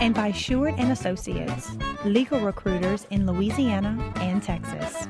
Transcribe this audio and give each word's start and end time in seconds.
And 0.00 0.14
by 0.14 0.32
Sheward 0.32 0.74
and 0.78 0.92
Associates, 0.92 1.70
legal 2.04 2.40
recruiters 2.40 3.06
in 3.10 3.26
Louisiana 3.26 4.12
and 4.16 4.42
Texas. 4.42 5.06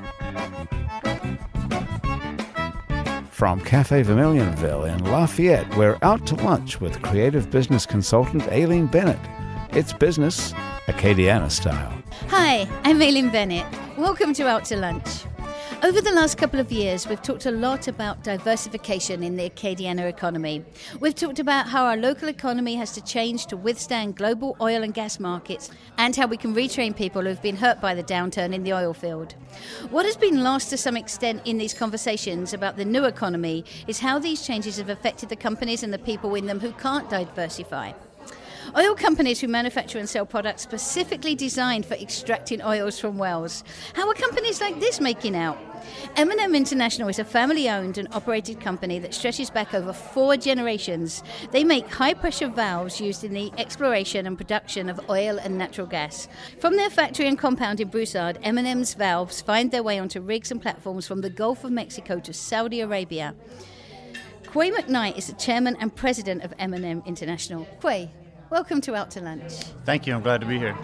From 3.30 3.60
Cafe 3.60 4.02
Vermilionville 4.02 4.88
in 4.88 5.04
Lafayette, 5.04 5.76
we're 5.76 5.98
out 6.02 6.26
to 6.28 6.34
lunch 6.36 6.80
with 6.80 7.02
creative 7.02 7.50
business 7.50 7.84
consultant 7.84 8.44
Aileen 8.48 8.86
Bennett. 8.86 9.18
It's 9.70 9.92
business, 9.92 10.52
Acadiana 10.86 11.50
style. 11.50 11.92
Hi, 12.28 12.68
I'm 12.84 13.02
Aileen 13.02 13.30
Bennett. 13.30 13.66
Welcome 13.98 14.32
to 14.34 14.46
Out 14.48 14.64
to 14.66 14.76
Lunch. 14.76 15.24
Over 15.84 16.00
the 16.00 16.12
last 16.12 16.38
couple 16.38 16.60
of 16.60 16.72
years, 16.72 17.06
we've 17.06 17.20
talked 17.20 17.44
a 17.44 17.50
lot 17.50 17.88
about 17.88 18.24
diversification 18.24 19.22
in 19.22 19.36
the 19.36 19.50
Acadiana 19.50 20.08
economy. 20.08 20.64
We've 20.98 21.14
talked 21.14 21.40
about 21.40 21.68
how 21.68 21.84
our 21.84 21.98
local 21.98 22.30
economy 22.30 22.76
has 22.76 22.92
to 22.92 23.02
change 23.02 23.44
to 23.48 23.58
withstand 23.58 24.16
global 24.16 24.56
oil 24.62 24.82
and 24.82 24.94
gas 24.94 25.20
markets 25.20 25.70
and 25.98 26.16
how 26.16 26.26
we 26.26 26.38
can 26.38 26.54
retrain 26.54 26.96
people 26.96 27.20
who've 27.20 27.42
been 27.42 27.56
hurt 27.56 27.82
by 27.82 27.94
the 27.94 28.02
downturn 28.02 28.54
in 28.54 28.64
the 28.64 28.72
oil 28.72 28.94
field. 28.94 29.34
What 29.90 30.06
has 30.06 30.16
been 30.16 30.42
lost 30.42 30.70
to 30.70 30.78
some 30.78 30.96
extent 30.96 31.42
in 31.44 31.58
these 31.58 31.74
conversations 31.74 32.54
about 32.54 32.78
the 32.78 32.86
new 32.86 33.04
economy 33.04 33.66
is 33.86 34.00
how 34.00 34.18
these 34.18 34.46
changes 34.46 34.78
have 34.78 34.88
affected 34.88 35.28
the 35.28 35.36
companies 35.36 35.82
and 35.82 35.92
the 35.92 35.98
people 35.98 36.34
in 36.34 36.46
them 36.46 36.60
who 36.60 36.72
can't 36.72 37.10
diversify. 37.10 37.92
Oil 38.76 38.94
companies 38.94 39.40
who 39.40 39.48
manufacture 39.48 39.98
and 39.98 40.08
sell 40.08 40.26
products 40.26 40.62
specifically 40.62 41.34
designed 41.34 41.86
for 41.86 41.94
extracting 41.94 42.62
oils 42.62 42.98
from 42.98 43.18
wells. 43.18 43.62
How 43.94 44.08
are 44.08 44.14
companies 44.14 44.60
like 44.60 44.80
this 44.80 45.00
making 45.00 45.36
out? 45.36 45.58
M&M 46.16 46.54
International 46.54 47.08
is 47.08 47.18
a 47.18 47.24
family-owned 47.24 47.98
and 47.98 48.08
operated 48.12 48.60
company 48.60 48.98
that 48.98 49.12
stretches 49.12 49.50
back 49.50 49.74
over 49.74 49.92
four 49.92 50.36
generations. 50.36 51.22
They 51.50 51.62
make 51.62 51.92
high-pressure 51.92 52.48
valves 52.48 53.00
used 53.00 53.22
in 53.22 53.34
the 53.34 53.52
exploration 53.58 54.26
and 54.26 54.36
production 54.36 54.88
of 54.88 54.98
oil 55.10 55.38
and 55.38 55.58
natural 55.58 55.86
gas. 55.86 56.26
From 56.58 56.76
their 56.76 56.90
factory 56.90 57.28
and 57.28 57.38
compound 57.38 57.80
in 57.80 57.88
Broussard, 57.88 58.38
M&M's 58.42 58.94
valves 58.94 59.42
find 59.42 59.70
their 59.70 59.82
way 59.82 59.98
onto 59.98 60.20
rigs 60.20 60.50
and 60.50 60.60
platforms 60.60 61.06
from 61.06 61.20
the 61.20 61.30
Gulf 61.30 61.64
of 61.64 61.70
Mexico 61.70 62.18
to 62.20 62.32
Saudi 62.32 62.80
Arabia. 62.80 63.34
Quay 64.52 64.70
McKnight 64.70 65.18
is 65.18 65.26
the 65.26 65.34
chairman 65.34 65.76
and 65.80 65.94
president 65.94 66.44
of 66.44 66.54
M&M 66.58 67.02
International. 67.06 67.66
Quay, 67.82 68.10
welcome 68.54 68.80
to 68.80 68.94
Out 68.94 69.10
to 69.10 69.20
Lunch. 69.20 69.52
Thank 69.84 70.06
you. 70.06 70.14
I'm 70.14 70.22
glad 70.22 70.40
to 70.40 70.46
be 70.46 70.60
here. 70.60 70.76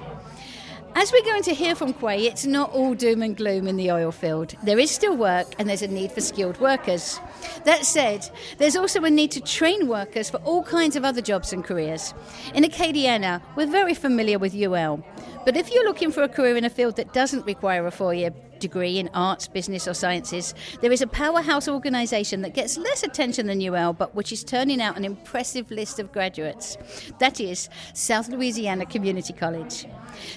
As 0.97 1.13
we're 1.13 1.23
going 1.23 1.45
to 1.45 1.55
hear 1.55 1.77
from 1.77 1.93
Quay, 1.93 2.27
it's 2.27 2.45
not 2.45 2.73
all 2.73 2.95
doom 2.95 3.23
and 3.23 3.37
gloom 3.37 3.69
in 3.69 3.77
the 3.77 3.93
oil 3.93 4.11
field. 4.11 4.57
There 4.65 4.81
is 4.81 4.91
still 4.91 5.17
work 5.17 5.47
and 5.57 5.69
there's 5.69 5.83
a 5.83 5.87
need 5.87 6.11
for 6.11 6.21
skilled 6.21 6.59
workers. 6.59 7.21
That 7.67 7.87
said, 7.87 8.29
there's 8.59 8.75
also 8.75 9.05
a 9.05 9.09
need 9.09 9.31
to 9.31 9.41
train 9.41 9.87
workers 9.87 10.29
for 10.29 10.39
all 10.39 10.65
kinds 10.65 10.97
of 10.97 11.05
other 11.05 11.23
jobs 11.23 11.53
and 11.53 11.63
careers. 11.63 12.13
In 12.55 12.65
Acadiana, 12.65 13.41
we're 13.55 13.69
very 13.69 13.95
familiar 13.95 14.41
with 14.41 14.53
UL. 14.53 15.05
But 15.45 15.57
if 15.57 15.73
you're 15.73 15.85
looking 15.85 16.11
for 16.11 16.25
a 16.25 16.29
career 16.29 16.57
in 16.57 16.65
a 16.65 16.71
field 16.71 16.97
that 16.97 17.13
doesn't 17.13 17.47
require 17.47 17.87
a 17.87 17.93
four 17.93 18.13
year 18.13 18.33
degree 18.61 18.99
in 18.99 19.11
arts, 19.15 19.49
business, 19.49 19.89
or 19.89 19.95
sciences, 19.95 20.55
there 20.81 20.93
is 20.93 21.03
a 21.03 21.07
powerhouse 21.07 21.69
organisation 21.69 22.43
that 22.43 22.55
gets 22.55 22.79
less 22.79 23.03
attention 23.03 23.47
than 23.47 23.61
UL, 23.61 23.93
but 23.93 24.15
which 24.15 24.33
is 24.33 24.45
turning 24.45 24.81
out 24.81 24.97
an 24.97 25.05
impressive 25.05 25.71
list 25.71 25.99
of 25.99 26.13
graduates. 26.13 26.77
That 27.19 27.41
is 27.41 27.69
South 27.95 28.29
Louisiana 28.29 28.87
Community 28.87 29.33
College. 29.33 29.87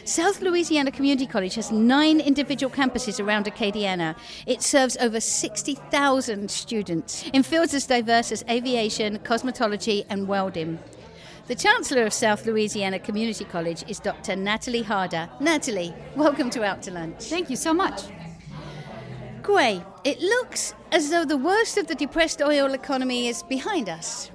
South 0.06 0.42
Louisiana 0.42 0.92
Community 0.92 1.28
College 1.28 1.56
has 1.56 1.72
nine 1.72 2.20
individual 2.20 2.72
campuses 2.72 3.24
around 3.24 3.46
Acadiana. 3.46 4.16
It 4.46 4.62
serves 4.62 4.98
over 4.98 5.20
60,000 5.20 6.50
students 6.50 7.30
in 7.34 7.44
fields 7.44 7.74
as 7.74 7.86
diverse 7.86 8.32
as 8.32 8.44
aviation, 8.50 9.20
cosmetology, 9.20 10.06
and 10.10 10.28
welding. 10.28 10.80
The 11.46 11.56
Chancellor 11.56 12.06
of 12.06 12.14
South 12.14 12.46
Louisiana 12.46 13.00
Community 13.00 13.44
College 13.44 13.84
is 13.90 14.00
Dr. 14.00 14.34
Natalie 14.38 14.82
Harder. 14.82 15.30
Natalie, 15.42 15.94
welcome 16.16 16.50
to 16.52 16.64
Out 16.64 16.82
to 16.84 16.92
Lunch. 16.92 17.26
Thank 17.26 17.50
you 17.50 17.58
so 17.58 17.74
much. 17.74 18.04
Quay, 19.46 19.84
it 20.06 20.22
looks 20.22 20.74
as 20.94 21.10
though 21.10 21.26
the 21.26 21.36
worst 21.36 21.78
of 21.78 21.88
the 21.88 21.96
depressed 21.96 22.42
oil 22.42 22.74
economy 22.74 23.28
is 23.28 23.44
behind 23.44 23.90
us. 23.90 24.32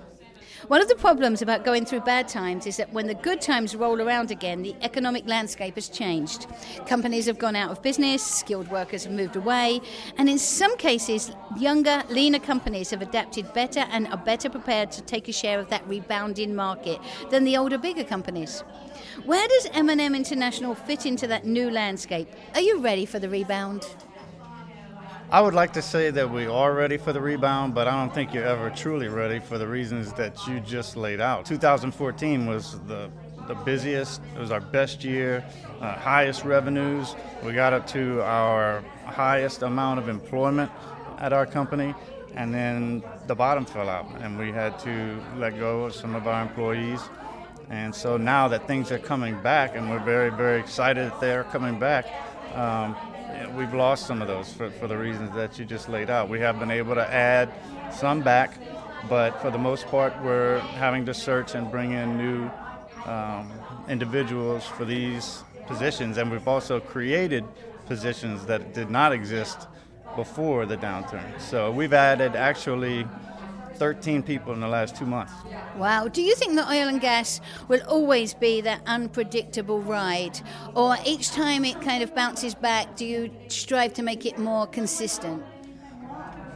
One 0.69 0.83
of 0.83 0.89
the 0.89 0.97
problems 0.97 1.41
about 1.41 1.65
going 1.65 1.87
through 1.87 2.01
bad 2.01 2.29
times 2.29 2.67
is 2.67 2.77
that 2.77 2.93
when 2.93 3.07
the 3.07 3.15
good 3.15 3.41
times 3.41 3.75
roll 3.75 4.03
around 4.03 4.31
again, 4.31 4.61
the 4.61 4.77
economic 4.83 5.27
landscape 5.27 5.77
has 5.77 5.89
changed. 5.89 6.47
Companies 6.87 7.25
have 7.25 7.39
gone 7.39 7.57
out 7.57 7.71
of 7.71 7.81
business, 7.81 8.23
skilled 8.23 8.69
workers 8.71 9.05
have 9.05 9.15
moved 9.15 9.37
away, 9.37 9.81
and 10.19 10.29
in 10.29 10.39
some 10.39 10.77
cases, 10.77 11.33
younger, 11.57 12.03
leaner 12.11 12.39
companies 12.39 12.91
have 12.91 13.01
adapted 13.01 13.51
better 13.55 13.87
and 13.91 14.09
are 14.09 14.19
better 14.19 14.51
prepared 14.51 14.91
to 14.93 15.01
take 15.01 15.27
a 15.29 15.33
share 15.33 15.59
of 15.59 15.71
that 15.71 15.89
rebounding 15.89 16.55
market 16.55 17.01
than 17.31 17.45
the 17.45 17.57
older, 17.57 17.79
bigger 17.79 18.05
companies. 18.05 18.61
Where 19.25 19.49
does 19.49 19.71
M&M 19.73 20.15
International 20.15 20.75
fit 20.75 21.07
into 21.07 21.27
that 21.29 21.47
new 21.47 21.71
landscape? 21.71 22.29
Are 22.55 22.61
you 22.61 22.79
ready 22.81 23.07
for 23.07 23.19
the 23.19 23.31
rebound? 23.31 23.87
I 25.31 25.43
would 25.43 25.53
like 25.53 25.75
to 25.75 25.83
say 25.83 26.11
that 26.11 26.31
we 26.31 26.47
are 26.47 26.73
ready 26.73 26.97
for 26.97 27.13
the 27.13 27.21
rebound, 27.21 27.75
but 27.75 27.87
I 27.87 27.91
don't 27.91 28.15
think 28.15 28.33
you're 28.33 28.47
ever 28.47 28.71
truly 28.71 29.09
ready 29.09 29.41
for 29.41 29.59
the 29.59 29.69
reasons 29.69 30.11
that 30.15 30.47
you 30.47 30.59
just 30.61 30.97
laid 30.97 31.21
out. 31.21 31.45
2014 31.45 32.47
was 32.47 32.81
the 32.87 33.11
the 33.47 33.55
busiest. 33.55 34.23
It 34.35 34.39
was 34.39 34.51
our 34.51 34.61
best 34.61 35.05
year, 35.05 35.45
uh, 35.81 35.95
highest 35.97 36.45
revenues. 36.45 37.15
We 37.45 37.53
got 37.53 37.75
up 37.75 37.87
to 37.89 38.23
our 38.23 38.83
highest 39.05 39.63
amount 39.63 39.99
of 39.99 40.09
employment 40.09 40.71
at 41.19 41.35
our 41.35 41.45
company, 41.45 41.95
and 42.35 42.53
then 42.55 43.03
the 43.27 43.35
bottom 43.35 43.67
fell 43.67 43.91
out, 43.91 44.07
and 44.21 44.39
we 44.39 44.51
had 44.51 44.79
to 44.81 45.21
let 45.37 45.59
go 45.59 45.85
of 45.85 45.95
some 45.95 46.15
of 46.15 46.27
our 46.27 46.41
employees. 46.41 47.01
And 47.69 47.95
so 47.95 48.17
now 48.17 48.49
that 48.49 48.67
things 48.67 48.91
are 48.93 48.99
coming 48.99 49.39
back, 49.43 49.77
and 49.77 49.91
we're 49.91 50.05
very, 50.05 50.31
very 50.31 50.59
excited 50.59 51.11
that 51.11 51.21
they're 51.21 51.45
coming 51.45 51.79
back, 51.79 52.07
um, 52.55 52.97
we've 53.57 53.75
lost 53.75 54.07
some 54.07 54.23
of 54.23 54.29
those 54.29 54.53
for, 54.53 54.71
for 54.71 54.87
the 54.87 54.97
reasons 54.97 55.35
that 55.35 55.59
you 55.59 55.65
just 55.65 55.89
laid 55.89 56.11
out. 56.11 56.29
We 56.29 56.41
have 56.41 56.59
been 56.59 56.71
able 56.71 56.95
to 56.95 57.13
add 57.13 57.53
some 57.93 58.23
back, 58.23 58.59
but 59.09 59.41
for 59.41 59.51
the 59.51 59.59
most 59.59 59.87
part, 59.87 60.13
we're 60.23 60.59
having 60.59 61.07
to 61.07 61.15
search 61.15 61.55
and 61.55 61.71
bring 61.71 61.93
in 61.93 62.17
new 62.17 62.51
um, 63.07 63.51
individuals 63.89 64.67
for 64.67 64.85
these 64.85 65.43
positions, 65.67 66.19
and 66.19 66.31
we've 66.31 66.49
also 66.49 66.81
created 66.81 67.45
positions 67.87 68.47
that 68.47 68.75
did 68.75 68.91
not 68.91 69.13
exist 69.13 69.67
before 70.17 70.67
the 70.67 70.77
downturn. 70.77 71.41
So 71.41 71.71
we've 71.71 71.93
added 71.93 72.37
actually 72.37 73.07
13 73.79 74.23
people 74.23 74.53
in 74.53 74.61
the 74.61 74.69
last 74.69 74.97
two 74.97 75.07
months. 75.07 75.33
Wow. 75.77 76.09
Do 76.09 76.23
you 76.23 76.35
think 76.35 76.55
that 76.57 76.69
oil 76.69 76.89
and 76.89 77.01
gas 77.01 77.41
will 77.69 77.81
always 77.87 78.35
be 78.35 78.61
that 78.63 78.81
unpredictable 78.87 79.81
ride? 79.81 80.41
Or 80.75 80.97
each 81.07 81.31
time 81.31 81.65
it 81.65 81.81
kind 81.81 82.03
of 82.03 82.15
bounces 82.15 82.55
back, 82.55 82.97
do 82.97 83.07
you 83.07 83.31
strive 83.49 83.95
to 83.95 84.03
make 84.03 84.27
it 84.27 84.39
more 84.39 84.67
consistent? 84.67 85.43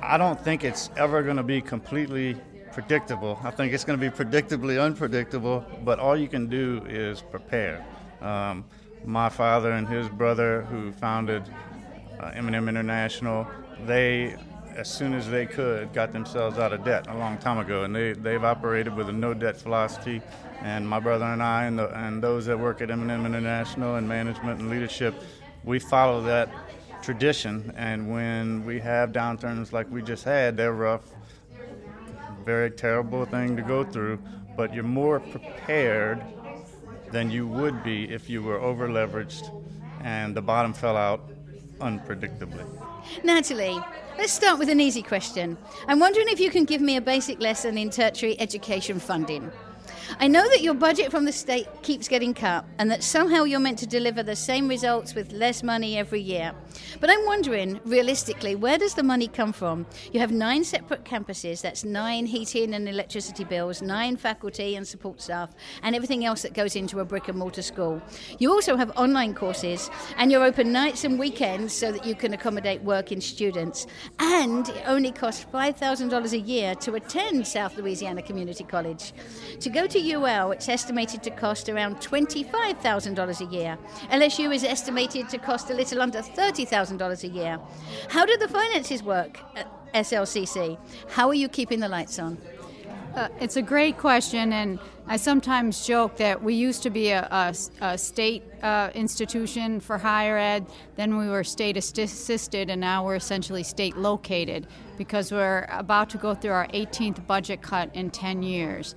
I 0.02 0.18
don't 0.18 0.40
think 0.40 0.64
it's 0.64 0.90
ever 0.96 1.22
going 1.22 1.36
to 1.36 1.44
be 1.44 1.60
completely 1.60 2.36
predictable. 2.72 3.38
I 3.44 3.50
think 3.50 3.72
it's 3.72 3.84
going 3.84 4.00
to 4.00 4.10
be 4.10 4.14
predictably 4.14 4.82
unpredictable, 4.82 5.64
but 5.84 6.00
all 6.00 6.16
you 6.16 6.28
can 6.28 6.48
do 6.48 6.84
is 6.88 7.20
prepare. 7.20 7.84
Um, 8.20 8.64
my 9.04 9.28
father 9.28 9.72
and 9.72 9.86
his 9.86 10.08
brother, 10.08 10.62
who 10.62 10.92
founded 10.92 11.42
uh, 12.20 12.32
M&M 12.34 12.68
International, 12.68 13.46
they 13.86 14.36
as 14.76 14.90
soon 14.90 15.14
as 15.14 15.28
they 15.28 15.46
could, 15.46 15.92
got 15.92 16.12
themselves 16.12 16.58
out 16.58 16.72
of 16.72 16.84
debt 16.84 17.06
a 17.08 17.16
long 17.16 17.38
time 17.38 17.58
ago, 17.58 17.84
and 17.84 17.94
they 17.94 18.12
they've 18.12 18.42
operated 18.42 18.94
with 18.94 19.08
a 19.08 19.12
no 19.12 19.34
debt 19.34 19.56
philosophy. 19.56 20.20
And 20.62 20.88
my 20.88 21.00
brother 21.00 21.24
and 21.24 21.42
I, 21.42 21.64
and, 21.64 21.78
the, 21.78 21.88
and 21.98 22.22
those 22.22 22.46
that 22.46 22.58
work 22.58 22.80
at 22.80 22.90
M&M 22.90 23.26
International 23.26 23.96
and 23.96 24.08
management 24.08 24.60
and 24.60 24.70
leadership, 24.70 25.14
we 25.64 25.80
follow 25.80 26.22
that 26.22 26.48
tradition. 27.02 27.72
And 27.76 28.12
when 28.12 28.64
we 28.64 28.78
have 28.78 29.10
downturns 29.10 29.72
like 29.72 29.90
we 29.90 30.02
just 30.02 30.22
had, 30.22 30.56
they're 30.56 30.72
rough, 30.72 31.02
very 32.44 32.70
terrible 32.70 33.24
thing 33.24 33.56
to 33.56 33.62
go 33.62 33.82
through. 33.82 34.20
But 34.56 34.72
you're 34.72 34.84
more 34.84 35.18
prepared 35.18 36.22
than 37.10 37.30
you 37.30 37.46
would 37.48 37.82
be 37.82 38.04
if 38.10 38.30
you 38.30 38.42
were 38.42 38.60
over 38.60 38.88
leveraged 38.88 39.50
and 40.02 40.34
the 40.34 40.42
bottom 40.42 40.72
fell 40.72 40.96
out 40.96 41.28
unpredictably. 41.80 42.66
Natalie, 43.24 43.80
let's 44.18 44.32
start 44.32 44.58
with 44.58 44.68
an 44.68 44.80
easy 44.80 45.02
question. 45.02 45.56
I'm 45.88 45.98
wondering 45.98 46.28
if 46.28 46.40
you 46.40 46.50
can 46.50 46.64
give 46.64 46.80
me 46.80 46.96
a 46.96 47.00
basic 47.00 47.40
lesson 47.40 47.78
in 47.78 47.90
tertiary 47.90 48.38
education 48.40 48.98
funding. 48.98 49.50
I 50.18 50.28
know 50.28 50.48
that 50.48 50.62
your 50.62 50.74
budget 50.74 51.10
from 51.10 51.24
the 51.24 51.32
state 51.32 51.66
keeps 51.82 52.08
getting 52.08 52.34
cut 52.34 52.64
and 52.78 52.90
that 52.90 53.02
somehow 53.02 53.44
you're 53.44 53.60
meant 53.60 53.78
to 53.80 53.86
deliver 53.86 54.22
the 54.22 54.36
same 54.36 54.68
results 54.68 55.14
with 55.14 55.32
less 55.32 55.62
money 55.62 55.98
every 55.98 56.20
year. 56.20 56.52
But 57.00 57.10
I'm 57.10 57.24
wondering, 57.26 57.80
realistically, 57.84 58.54
where 58.54 58.78
does 58.78 58.94
the 58.94 59.02
money 59.02 59.28
come 59.28 59.52
from? 59.52 59.86
You 60.12 60.20
have 60.20 60.32
nine 60.32 60.64
separate 60.64 61.04
campuses, 61.04 61.60
that's 61.62 61.84
nine 61.84 62.26
heating 62.26 62.74
and 62.74 62.88
electricity 62.88 63.44
bills, 63.44 63.82
nine 63.82 64.16
faculty 64.16 64.76
and 64.76 64.86
support 64.86 65.20
staff, 65.20 65.50
and 65.82 65.94
everything 65.96 66.24
else 66.24 66.42
that 66.42 66.54
goes 66.54 66.76
into 66.76 67.00
a 67.00 67.04
brick 67.04 67.28
and 67.28 67.38
mortar 67.38 67.62
school. 67.62 68.00
You 68.38 68.52
also 68.52 68.76
have 68.76 68.90
online 68.96 69.34
courses, 69.34 69.90
and 70.16 70.30
you're 70.30 70.44
open 70.44 70.72
nights 70.72 71.04
and 71.04 71.18
weekends 71.18 71.72
so 71.72 71.92
that 71.92 72.06
you 72.06 72.14
can 72.14 72.34
accommodate 72.34 72.82
working 72.82 73.20
students. 73.20 73.86
And 74.18 74.68
it 74.68 74.82
only 74.86 75.12
costs 75.12 75.46
$5,000 75.52 76.32
a 76.32 76.38
year 76.38 76.74
to 76.76 76.94
attend 76.94 77.46
South 77.46 77.76
Louisiana 77.76 78.22
Community 78.22 78.64
College. 78.64 79.12
To 79.60 79.70
go 79.70 79.86
to 79.86 80.01
UL, 80.02 80.52
it's 80.52 80.68
estimated 80.68 81.22
to 81.22 81.30
cost 81.30 81.68
around 81.68 81.96
$25,000 81.96 83.40
a 83.40 83.44
year. 83.54 83.78
LSU 84.10 84.54
is 84.54 84.64
estimated 84.64 85.28
to 85.28 85.38
cost 85.38 85.70
a 85.70 85.74
little 85.74 86.02
under 86.02 86.20
$30,000 86.20 87.24
a 87.24 87.28
year. 87.28 87.60
How 88.08 88.26
do 88.26 88.36
the 88.36 88.48
finances 88.48 89.02
work 89.02 89.38
at 89.56 89.66
SLCC? 89.94 90.78
How 91.10 91.28
are 91.28 91.34
you 91.34 91.48
keeping 91.48 91.80
the 91.80 91.88
lights 91.88 92.18
on? 92.18 92.38
Uh, 93.14 93.28
it's 93.40 93.56
a 93.56 93.62
great 93.62 93.98
question, 93.98 94.54
and 94.54 94.78
I 95.06 95.18
sometimes 95.18 95.86
joke 95.86 96.16
that 96.16 96.42
we 96.42 96.54
used 96.54 96.82
to 96.84 96.90
be 96.90 97.10
a, 97.10 97.28
a, 97.30 97.54
a 97.82 97.98
state 97.98 98.42
uh, 98.62 98.88
institution 98.94 99.80
for 99.80 99.98
higher 99.98 100.38
ed, 100.38 100.64
then 100.96 101.18
we 101.18 101.28
were 101.28 101.44
state 101.44 101.76
assisted, 101.76 102.70
and 102.70 102.80
now 102.80 103.04
we're 103.04 103.16
essentially 103.16 103.64
state 103.64 103.98
located 103.98 104.66
because 104.96 105.30
we're 105.30 105.66
about 105.70 106.08
to 106.10 106.16
go 106.16 106.34
through 106.34 106.52
our 106.52 106.68
18th 106.68 107.26
budget 107.26 107.60
cut 107.60 107.94
in 107.94 108.08
10 108.08 108.42
years. 108.42 108.94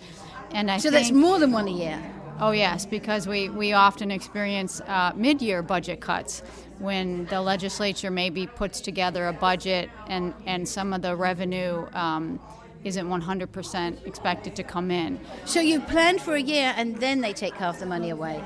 And 0.51 0.71
I 0.71 0.77
so 0.77 0.89
that's 0.89 1.12
more 1.12 1.39
than 1.39 1.51
one 1.51 1.68
a 1.68 1.71
year. 1.71 2.01
Oh 2.39 2.51
yes, 2.51 2.86
because 2.86 3.27
we, 3.27 3.47
we 3.47 3.71
often 3.71 4.12
experience 4.12 4.81
uh, 4.81 5.13
mid-year 5.15 5.62
budget 5.62 6.01
cuts 6.01 6.44
when 6.80 7.25
the 7.27 7.39
legislature 7.39 8.12
maybe 8.12 8.45
puts 8.45 8.81
together 8.81 9.27
a 9.27 9.33
budget 9.33 9.89
and, 10.07 10.33
and 10.45 10.68
some 10.68 10.92
of 10.92 11.01
the 11.01 11.15
revenue 11.15 11.88
um, 11.94 12.42
isn't 12.83 13.07
100% 13.07 14.06
expected 14.06 14.53
to 14.57 14.63
come 14.63 14.92
in. 14.92 15.18
So 15.45 15.62
you 15.62 15.80
planned 15.80 16.21
for 16.21 16.36
a 16.36 16.42
year 16.42 16.74
and 16.75 16.98
then 16.98 17.21
they 17.21 17.31
take 17.31 17.53
half 17.53 17.80
the 17.80 17.86
money 17.86 18.09
away? 18.09 18.44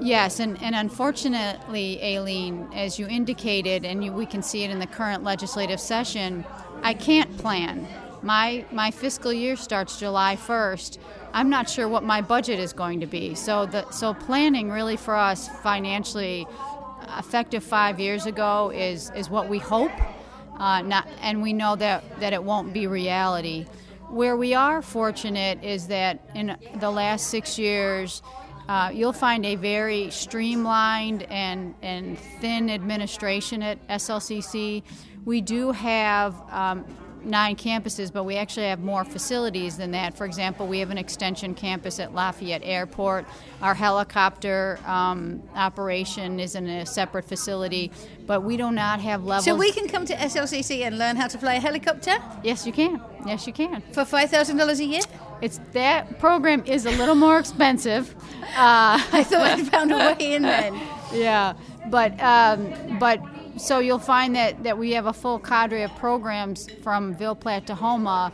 Yes, 0.00 0.40
and, 0.40 0.60
and 0.62 0.74
unfortunately, 0.74 2.02
Aileen, 2.02 2.68
as 2.74 2.98
you 2.98 3.06
indicated, 3.06 3.84
and 3.84 4.04
you, 4.04 4.12
we 4.12 4.26
can 4.26 4.42
see 4.42 4.64
it 4.64 4.70
in 4.70 4.80
the 4.80 4.86
current 4.86 5.24
legislative 5.24 5.80
session, 5.80 6.44
I 6.82 6.94
can't 6.94 7.34
plan. 7.38 7.86
My, 8.24 8.64
my 8.72 8.90
fiscal 8.90 9.32
year 9.32 9.54
starts 9.54 9.98
July 9.98 10.36
1st. 10.36 10.98
I'm 11.34 11.50
not 11.50 11.68
sure 11.68 11.86
what 11.86 12.04
my 12.04 12.22
budget 12.22 12.58
is 12.58 12.72
going 12.72 13.00
to 13.00 13.06
be. 13.06 13.34
So, 13.34 13.66
the, 13.66 13.88
so 13.90 14.14
planning 14.14 14.70
really 14.70 14.96
for 14.96 15.14
us 15.14 15.48
financially, 15.62 16.46
effective 17.18 17.62
five 17.62 18.00
years 18.00 18.24
ago, 18.24 18.70
is, 18.70 19.12
is 19.14 19.28
what 19.28 19.48
we 19.50 19.58
hope 19.58 19.92
uh, 20.58 20.82
not, 20.82 21.06
and 21.20 21.42
we 21.42 21.52
know 21.52 21.76
that, 21.76 22.02
that 22.20 22.32
it 22.32 22.42
won't 22.42 22.72
be 22.72 22.86
reality. 22.86 23.66
Where 24.08 24.36
we 24.36 24.54
are 24.54 24.82
fortunate 24.82 25.62
is 25.62 25.88
that 25.88 26.30
in 26.34 26.56
the 26.78 26.90
last 26.90 27.28
six 27.28 27.58
years, 27.58 28.22
uh, 28.68 28.90
you'll 28.94 29.12
find 29.12 29.44
a 29.44 29.56
very 29.56 30.10
streamlined 30.10 31.24
and, 31.24 31.74
and 31.82 32.18
thin 32.40 32.70
administration 32.70 33.62
at 33.62 33.86
SLCC. 33.88 34.82
We 35.24 35.40
do 35.40 35.72
have 35.72 36.34
um, 36.50 36.84
nine 37.24 37.56
campuses, 37.56 38.12
but 38.12 38.24
we 38.24 38.36
actually 38.36 38.66
have 38.66 38.80
more 38.80 39.04
facilities 39.04 39.76
than 39.76 39.90
that. 39.92 40.16
For 40.16 40.24
example, 40.24 40.66
we 40.66 40.78
have 40.80 40.90
an 40.90 40.98
extension 40.98 41.54
campus 41.54 41.98
at 41.98 42.14
Lafayette 42.14 42.62
Airport. 42.64 43.26
Our 43.62 43.74
helicopter 43.74 44.78
um, 44.86 45.42
operation 45.54 46.40
is 46.40 46.54
in 46.54 46.68
a 46.68 46.86
separate 46.86 47.24
facility, 47.24 47.90
but 48.26 48.42
we 48.42 48.56
do 48.56 48.70
not 48.70 49.00
have 49.00 49.24
levels. 49.24 49.44
So 49.44 49.54
we 49.56 49.72
can 49.72 49.88
come 49.88 50.04
to 50.06 50.14
SLCC 50.14 50.82
and 50.82 50.98
learn 50.98 51.16
how 51.16 51.28
to 51.28 51.38
fly 51.38 51.54
a 51.54 51.60
helicopter? 51.60 52.16
Yes, 52.42 52.66
you 52.66 52.72
can. 52.72 53.00
Yes, 53.26 53.46
you 53.46 53.52
can. 53.52 53.82
For 53.92 54.04
$5,000 54.04 54.78
a 54.78 54.84
year? 54.84 55.00
It's 55.40 55.60
that 55.72 56.18
program 56.18 56.62
is 56.64 56.86
a 56.86 56.90
little 56.92 57.14
more 57.14 57.38
expensive. 57.38 58.14
Uh, 58.56 58.98
I 59.12 59.24
thought 59.24 59.42
I'd 59.42 59.68
found 59.68 59.92
a 59.92 59.96
way 59.96 60.34
in 60.34 60.42
then. 60.42 60.80
Yeah, 61.12 61.52
but 61.90 62.18
um, 62.20 62.98
but 62.98 63.20
so 63.56 63.78
you'll 63.78 63.98
find 63.98 64.34
that, 64.36 64.62
that 64.64 64.78
we 64.78 64.92
have 64.92 65.06
a 65.06 65.12
full 65.12 65.38
cadre 65.38 65.82
of 65.82 65.94
programs 65.96 66.68
from 66.82 67.14
Ville 67.14 67.34
Platte 67.34 67.66
to 67.68 67.74
Houma, 67.74 68.32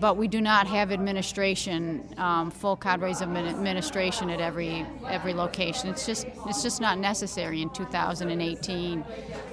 but 0.00 0.16
we 0.16 0.28
do 0.28 0.40
not 0.40 0.66
have 0.66 0.92
administration, 0.92 2.08
um, 2.18 2.50
full 2.50 2.76
cadres 2.76 3.20
of 3.20 3.34
administration 3.34 4.30
at 4.30 4.40
every 4.40 4.86
every 5.08 5.34
location. 5.34 5.90
It's 5.90 6.06
just 6.06 6.26
it's 6.46 6.62
just 6.62 6.80
not 6.80 6.98
necessary 6.98 7.62
in 7.62 7.70
2018 7.70 9.04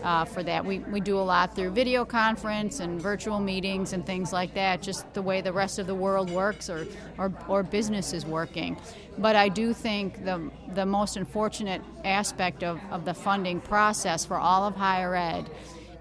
uh, 0.04 0.26
for 0.26 0.44
that. 0.44 0.66
We, 0.66 0.80
we 0.80 1.00
do 1.00 1.18
a 1.18 1.22
lot 1.22 1.56
through 1.56 1.72
video 1.72 2.06
conference 2.06 2.80
and 2.80 3.02
virtual 3.02 3.40
meetings 3.40 3.94
and 3.94 4.06
things 4.06 4.34
like 4.34 4.54
that, 4.54 4.82
just 4.82 5.12
the 5.14 5.22
way 5.22 5.42
the 5.42 5.54
rest 5.54 5.80
of 5.80 5.88
the 5.88 5.96
world 5.96 6.30
works 6.30 6.70
or, 6.70 6.86
or, 7.18 7.34
or 7.48 7.64
business 7.64 8.14
is 8.14 8.26
working. 8.26 8.78
But 9.18 9.36
I 9.36 9.50
do 9.50 9.74
think 9.74 10.26
the, 10.26 10.50
the 10.74 10.86
most 10.86 11.18
unfortunate 11.18 11.82
aspect 12.04 12.64
of, 12.64 12.80
of 12.92 13.06
the 13.06 13.14
funding 13.14 13.62
process 13.62 14.26
for 14.26 14.38
all 14.38 14.68
of 14.68 14.76
higher 14.76 15.16
ed 15.16 15.50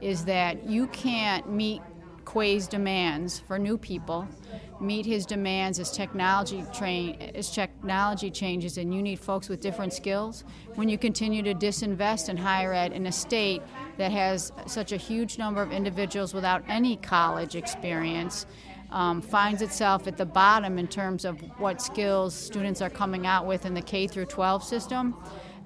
is 0.01 0.25
that 0.25 0.65
you 0.69 0.89
can't 0.89 1.49
meet 1.49 1.81
Quay's 2.33 2.67
demands 2.67 3.41
for 3.41 3.59
new 3.59 3.77
people, 3.77 4.27
meet 4.81 5.05
his 5.05 5.27
demands 5.27 5.79
as 5.79 5.91
technology 5.91 6.65
train 6.73 7.21
as 7.35 7.51
technology 7.51 8.31
changes 8.31 8.79
and 8.79 8.95
you 8.95 9.03
need 9.03 9.21
folks 9.21 9.51
with 9.51 9.61
different 9.61 9.93
skills. 9.93 10.43
When 10.77 10.89
you 10.89 10.97
continue 10.97 11.43
to 11.43 11.53
disinvest 11.53 12.31
in 12.31 12.39
higher 12.39 12.73
ed 12.73 12.95
in 12.95 13.07
a 13.07 13.13
state 13.13 13.61
that 13.99 14.13
has 14.13 14.51
such 14.65 14.93
a 14.93 14.97
huge 14.97 15.37
number 15.37 15.61
of 15.61 15.73
individuals 15.73 16.33
without 16.33 16.65
any 16.69 16.97
college 16.97 17.55
experience, 17.55 18.47
um, 18.93 19.21
finds 19.21 19.61
itself 19.61 20.07
at 20.07 20.17
the 20.17 20.25
bottom 20.25 20.79
in 20.79 20.89
terms 20.89 21.27
of 21.27 21.39
what 21.61 21.83
skills 21.83 22.35
students 22.35 22.81
are 22.81 22.91
coming 22.91 23.27
out 23.27 23.47
with 23.47 23.67
in 23.67 23.75
the 23.75 23.83
K 23.83 24.07
through 24.07 24.27
12 24.27 24.65
system. 24.65 25.15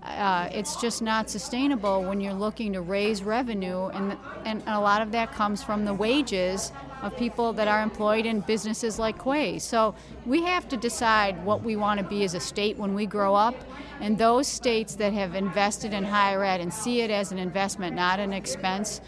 Uh, 0.07 0.49
it's 0.53 0.77
just 0.77 1.03
not 1.03 1.29
sustainable 1.29 2.03
when 2.05 2.21
you're 2.21 2.33
looking 2.33 2.73
to 2.73 2.81
raise 2.81 3.23
revenue, 3.25 3.87
and, 3.89 4.17
and 4.45 4.63
a 4.69 4.79
lot 4.79 5.03
of 5.03 5.11
that 5.11 5.33
comes 5.33 5.65
from 5.65 5.85
the 5.85 5.93
wages 5.93 6.73
of 7.03 7.17
people 7.17 7.53
that 7.53 7.67
are 7.67 7.83
employed 7.83 8.25
in 8.25 8.41
businesses 8.41 8.99
like 8.99 9.23
Quay. 9.23 9.59
So 9.59 9.95
we 10.25 10.43
have 10.43 10.69
to 10.69 10.77
decide 10.77 11.45
what 11.45 11.63
we 11.63 11.75
want 11.75 11.99
to 11.99 12.07
be 12.07 12.23
as 12.25 12.35
a 12.35 12.41
state 12.41 12.77
when 12.79 12.95
we 12.95 13.05
grow 13.05 13.35
up, 13.35 13.57
and 14.01 14.17
those 14.17 14.47
states 14.47 14.95
that 14.95 15.13
have 15.13 15.35
invested 15.35 15.93
in 15.93 16.05
higher 16.05 16.45
ed 16.45 16.61
and 16.61 16.73
see 16.73 17.01
it 17.01 17.11
as 17.11 17.33
an 17.33 17.39
investment, 17.39 17.97
not 17.97 18.21
an 18.21 18.33
expense, 18.33 19.01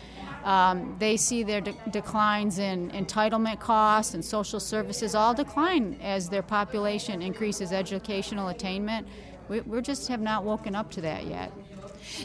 um, 0.44 0.96
they 0.98 1.16
see 1.16 1.42
their 1.42 1.60
de- 1.60 1.74
declines 1.90 2.58
in 2.58 2.90
entitlement 2.90 3.60
costs 3.60 4.14
and 4.14 4.24
social 4.24 4.60
services 4.60 5.14
all 5.14 5.34
decline 5.34 5.98
as 6.02 6.28
their 6.28 6.42
population 6.42 7.22
increases 7.22 7.72
educational 7.72 8.48
attainment. 8.48 9.06
We 9.48 9.60
we 9.60 9.80
just 9.82 10.08
have 10.08 10.20
not 10.20 10.44
woken 10.44 10.74
up 10.74 10.90
to 10.92 11.00
that 11.02 11.26
yet. 11.26 11.52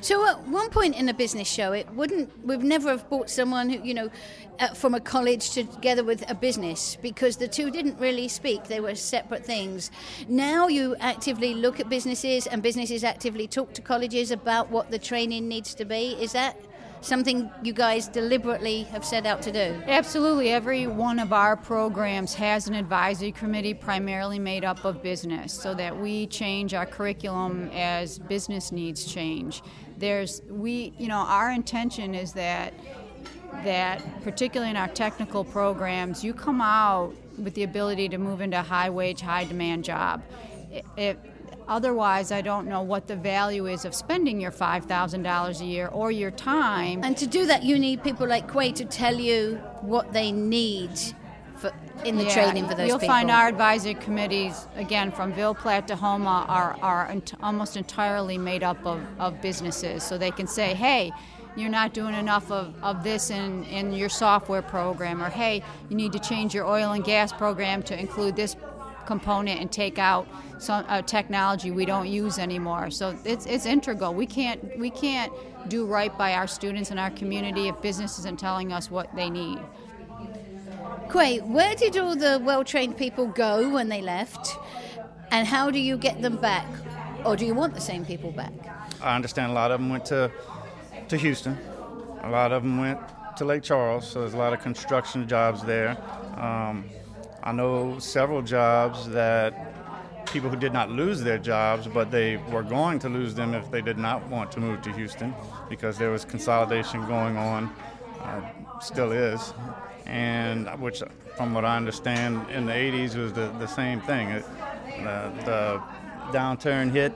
So 0.01 0.25
at 0.27 0.47
one 0.47 0.69
point 0.69 0.95
in 0.95 1.09
a 1.09 1.13
business 1.13 1.47
show, 1.47 1.73
it 1.73 1.89
wouldn't. 1.91 2.45
We've 2.45 2.63
never 2.63 2.89
have 2.89 3.07
brought 3.09 3.29
someone 3.29 3.69
who 3.69 3.83
you 3.83 3.93
know 3.93 4.09
uh, 4.59 4.69
from 4.69 4.93
a 4.93 4.99
college 4.99 5.51
together 5.51 6.03
with 6.03 6.29
a 6.29 6.35
business 6.35 6.97
because 7.01 7.37
the 7.37 7.47
two 7.47 7.71
didn't 7.71 7.99
really 7.99 8.27
speak. 8.27 8.65
They 8.65 8.79
were 8.79 8.95
separate 8.95 9.45
things. 9.45 9.91
Now 10.27 10.67
you 10.67 10.95
actively 10.99 11.53
look 11.53 11.79
at 11.79 11.89
businesses, 11.89 12.47
and 12.47 12.61
businesses 12.61 13.03
actively 13.03 13.47
talk 13.47 13.73
to 13.73 13.81
colleges 13.81 14.31
about 14.31 14.69
what 14.69 14.91
the 14.91 14.99
training 14.99 15.47
needs 15.47 15.73
to 15.75 15.85
be. 15.85 16.13
Is 16.19 16.33
that 16.33 16.57
something 17.03 17.51
you 17.61 17.73
guys 17.73 18.07
deliberately 18.07 18.83
have 18.83 19.03
set 19.05 19.25
out 19.25 19.41
to 19.43 19.51
do? 19.51 19.81
Absolutely. 19.87 20.49
Every 20.49 20.87
one 20.87 21.19
of 21.19 21.33
our 21.33 21.55
programs 21.55 22.33
has 22.35 22.67
an 22.67 22.75
advisory 22.75 23.31
committee 23.31 23.73
primarily 23.73 24.39
made 24.39 24.63
up 24.63 24.83
of 24.85 25.03
business 25.03 25.53
so 25.53 25.73
that 25.75 25.95
we 25.95 26.27
change 26.27 26.73
our 26.73 26.85
curriculum 26.85 27.69
as 27.73 28.19
business 28.19 28.71
needs 28.71 29.05
change. 29.05 29.61
There's 29.97 30.41
we 30.49 30.93
you 30.97 31.07
know 31.07 31.17
our 31.17 31.51
intention 31.51 32.15
is 32.15 32.33
that 32.33 32.73
that 33.63 34.01
particularly 34.23 34.71
in 34.71 34.77
our 34.77 34.87
technical 34.87 35.43
programs 35.43 36.23
you 36.23 36.33
come 36.33 36.61
out 36.61 37.13
with 37.37 37.53
the 37.53 37.63
ability 37.63 38.09
to 38.09 38.17
move 38.17 38.41
into 38.41 38.59
a 38.59 38.63
high 38.63 38.89
wage 38.89 39.21
high 39.21 39.43
demand 39.43 39.83
job. 39.83 40.21
It, 40.71 40.85
it, 40.97 41.19
Otherwise, 41.67 42.31
I 42.31 42.41
don't 42.41 42.67
know 42.67 42.81
what 42.81 43.07
the 43.07 43.15
value 43.15 43.67
is 43.67 43.85
of 43.85 43.95
spending 43.95 44.41
your 44.41 44.51
$5,000 44.51 45.61
a 45.61 45.65
year 45.65 45.87
or 45.87 46.11
your 46.11 46.31
time. 46.31 47.03
And 47.03 47.17
to 47.17 47.27
do 47.27 47.45
that, 47.45 47.63
you 47.63 47.79
need 47.79 48.03
people 48.03 48.27
like 48.27 48.51
Quay 48.51 48.71
to 48.73 48.85
tell 48.85 49.15
you 49.15 49.55
what 49.81 50.13
they 50.13 50.31
need 50.31 50.91
for, 51.55 51.71
in 52.03 52.17
the 52.17 52.25
yeah, 52.25 52.33
training 52.33 52.67
for 52.67 52.75
those 52.75 52.87
you'll 52.87 52.99
people. 52.99 53.13
find 53.13 53.31
our 53.31 53.47
advisory 53.47 53.93
committees, 53.93 54.67
again, 54.75 55.11
from 55.11 55.31
Ville 55.33 55.55
Platte 55.55 55.87
to 55.87 55.95
Houma, 55.95 56.45
are, 56.47 56.77
are 56.81 57.07
ent- 57.07 57.33
almost 57.41 57.77
entirely 57.77 58.37
made 58.37 58.63
up 58.63 58.85
of, 58.85 59.01
of 59.19 59.41
businesses. 59.41 60.03
So 60.03 60.17
they 60.17 60.31
can 60.31 60.47
say, 60.47 60.73
hey, 60.73 61.11
you're 61.55 61.69
not 61.69 61.93
doing 61.93 62.15
enough 62.15 62.51
of, 62.51 62.73
of 62.83 63.03
this 63.03 63.29
in, 63.29 63.63
in 63.65 63.93
your 63.93 64.09
software 64.09 64.61
program, 64.61 65.21
or 65.21 65.29
hey, 65.29 65.63
you 65.89 65.95
need 65.95 66.11
to 66.13 66.19
change 66.19 66.53
your 66.53 66.65
oil 66.65 66.91
and 66.91 67.03
gas 67.03 67.31
program 67.31 67.83
to 67.83 67.97
include 67.97 68.35
this 68.35 68.55
component 69.05 69.59
and 69.59 69.71
take 69.71 69.99
out 69.99 70.27
some 70.57 70.85
uh, 70.87 71.01
technology 71.01 71.71
we 71.71 71.85
don't 71.85 72.07
use 72.07 72.39
anymore. 72.39 72.89
So 72.89 73.17
it's 73.25 73.45
it's 73.45 73.65
integral. 73.65 74.13
We 74.13 74.25
can't 74.25 74.79
we 74.79 74.89
can't 74.89 75.31
do 75.67 75.85
right 75.85 76.15
by 76.17 76.33
our 76.33 76.47
students 76.47 76.91
and 76.91 76.99
our 76.99 77.11
community 77.11 77.67
if 77.67 77.81
business 77.81 78.19
isn't 78.19 78.39
telling 78.39 78.71
us 78.71 78.89
what 78.89 79.13
they 79.15 79.29
need. 79.29 79.59
Quay, 81.11 81.39
where 81.39 81.75
did 81.75 81.97
all 81.97 82.15
the 82.15 82.41
well-trained 82.43 82.97
people 82.97 83.27
go 83.27 83.69
when 83.69 83.89
they 83.89 84.01
left, 84.01 84.57
and 85.31 85.47
how 85.47 85.69
do 85.69 85.79
you 85.79 85.97
get 85.97 86.21
them 86.21 86.37
back, 86.37 86.65
or 87.25 87.35
do 87.35 87.45
you 87.45 87.53
want 87.53 87.73
the 87.73 87.81
same 87.81 88.05
people 88.05 88.31
back? 88.31 88.53
I 89.01 89.15
understand 89.15 89.51
a 89.51 89.53
lot 89.53 89.71
of 89.71 89.79
them 89.79 89.89
went 89.89 90.05
to 90.05 90.31
to 91.09 91.17
Houston. 91.17 91.57
A 92.23 92.29
lot 92.29 92.51
of 92.51 92.63
them 92.63 92.79
went 92.79 92.99
to 93.37 93.45
Lake 93.45 93.63
Charles, 93.63 94.07
so 94.07 94.21
there's 94.21 94.33
a 94.33 94.37
lot 94.37 94.53
of 94.53 94.61
construction 94.61 95.27
jobs 95.27 95.61
there. 95.63 95.97
Um, 96.37 96.85
I 97.45 97.51
know 97.51 97.99
several 97.99 98.41
jobs 98.41 99.09
that 99.09 99.75
people 100.27 100.49
who 100.49 100.55
did 100.55 100.71
not 100.71 100.89
lose 100.89 101.21
their 101.21 101.37
jobs, 101.37 101.87
but 101.87 102.09
they 102.09 102.37
were 102.37 102.63
going 102.63 102.99
to 102.99 103.09
lose 103.09 103.35
them 103.35 103.53
if 103.53 103.69
they 103.69 103.81
did 103.81 103.97
not 103.97 104.25
want 104.29 104.49
to 104.53 104.61
move 104.61 104.81
to 104.83 104.93
Houston 104.93 105.35
because 105.69 105.97
there 105.97 106.09
was 106.09 106.23
consolidation 106.23 107.05
going 107.05 107.35
on, 107.35 107.69
uh, 108.21 108.79
still 108.79 109.11
is, 109.11 109.53
and 110.05 110.69
which, 110.81 111.03
from 111.35 111.53
what 111.53 111.65
I 111.65 111.75
understand, 111.75 112.49
in 112.49 112.65
the 112.65 112.71
80s 112.71 113.15
was 113.15 113.33
the, 113.33 113.53
the 113.59 113.67
same 113.67 113.99
thing. 113.99 114.29
It, 114.29 114.45
the 115.43 115.81
downturn 116.31 116.91
hit 116.91 117.11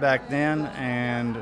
back 0.00 0.28
then, 0.28 0.66
and 0.76 1.36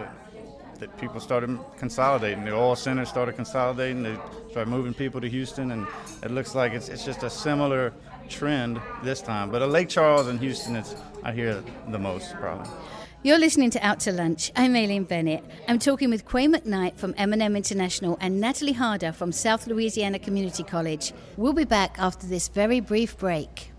that 0.78 0.98
people 0.98 1.20
started 1.20 1.58
consolidating. 1.76 2.44
The 2.44 2.52
oil 2.52 2.74
centers 2.74 3.08
started 3.08 3.36
consolidating. 3.36 4.02
They 4.02 4.16
started 4.50 4.68
moving 4.68 4.94
people 4.94 5.20
to 5.20 5.28
Houston, 5.28 5.70
and 5.70 5.86
it 6.22 6.30
looks 6.30 6.54
like 6.54 6.72
it's, 6.72 6.88
it's 6.88 7.04
just 7.04 7.22
a 7.22 7.30
similar 7.30 7.92
trend 8.28 8.80
this 9.02 9.20
time. 9.20 9.50
But 9.50 9.62
a 9.62 9.66
Lake 9.66 9.88
Charles 9.88 10.28
and 10.28 10.38
Houston, 10.40 10.76
it's 10.76 10.94
I 11.22 11.32
hear 11.32 11.62
the 11.88 11.98
most 11.98 12.34
probably. 12.34 12.70
You're 13.24 13.38
listening 13.38 13.70
to 13.70 13.86
Out 13.86 14.00
to 14.00 14.12
Lunch. 14.12 14.50
I'm 14.56 14.74
Aileen 14.74 15.04
Bennett. 15.04 15.44
I'm 15.68 15.78
talking 15.78 16.10
with 16.10 16.28
Quay 16.28 16.48
McKnight 16.48 16.96
from 16.96 17.14
M&M 17.16 17.54
International 17.54 18.18
and 18.20 18.40
Natalie 18.40 18.72
Harder 18.72 19.12
from 19.12 19.30
South 19.30 19.68
Louisiana 19.68 20.18
Community 20.18 20.64
College. 20.64 21.12
We'll 21.36 21.52
be 21.52 21.64
back 21.64 21.94
after 22.00 22.26
this 22.26 22.48
very 22.48 22.80
brief 22.80 23.16
break. 23.16 23.70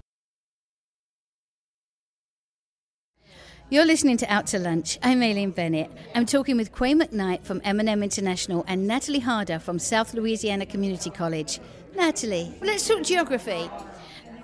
You're 3.69 3.85
listening 3.85 4.15
to 4.17 4.31
Out 4.31 4.47
to 4.47 4.59
Lunch. 4.59 4.97
I'm 5.03 5.21
Aileen 5.21 5.51
Bennett. 5.51 5.91
I'm 6.15 6.25
talking 6.25 6.55
with 6.55 6.73
Quay 6.73 6.93
McKnight 6.93 7.43
from 7.43 7.59
M&M 7.65 8.01
International 8.01 8.63
and 8.67 8.87
Natalie 8.87 9.19
Harder 9.19 9.59
from 9.59 9.77
South 9.77 10.13
Louisiana 10.13 10.65
Community 10.65 11.09
College. 11.09 11.59
Natalie, 11.95 12.53
let's 12.61 12.87
talk 12.87 13.03
geography. 13.03 13.69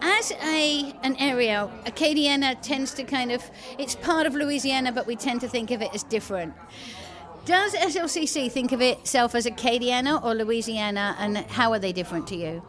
As 0.02 0.32
a 0.32 0.94
an 1.04 1.16
area, 1.18 1.70
Acadiana 1.86 2.62
tends 2.62 2.94
to 2.94 3.04
kind 3.04 3.32
of 3.32 3.50
it's 3.78 3.96
part 3.96 4.26
of 4.26 4.34
Louisiana, 4.34 4.92
but 4.92 5.06
we 5.06 5.16
tend 5.16 5.42
to 5.42 5.48
think 5.48 5.72
of 5.72 5.82
it 5.82 5.94
as 5.94 6.04
different. 6.04 6.54
Does 7.46 7.74
SLCC 7.74 8.52
think 8.52 8.72
of 8.72 8.82
itself 8.82 9.36
as 9.36 9.46
Acadiana 9.46 10.24
or 10.24 10.36
Louisiana, 10.36 11.16
and 11.20 11.38
how 11.38 11.72
are 11.72 11.80
they 11.80 11.92
different 11.92 12.28
to 12.28 12.36
you? 12.36 12.64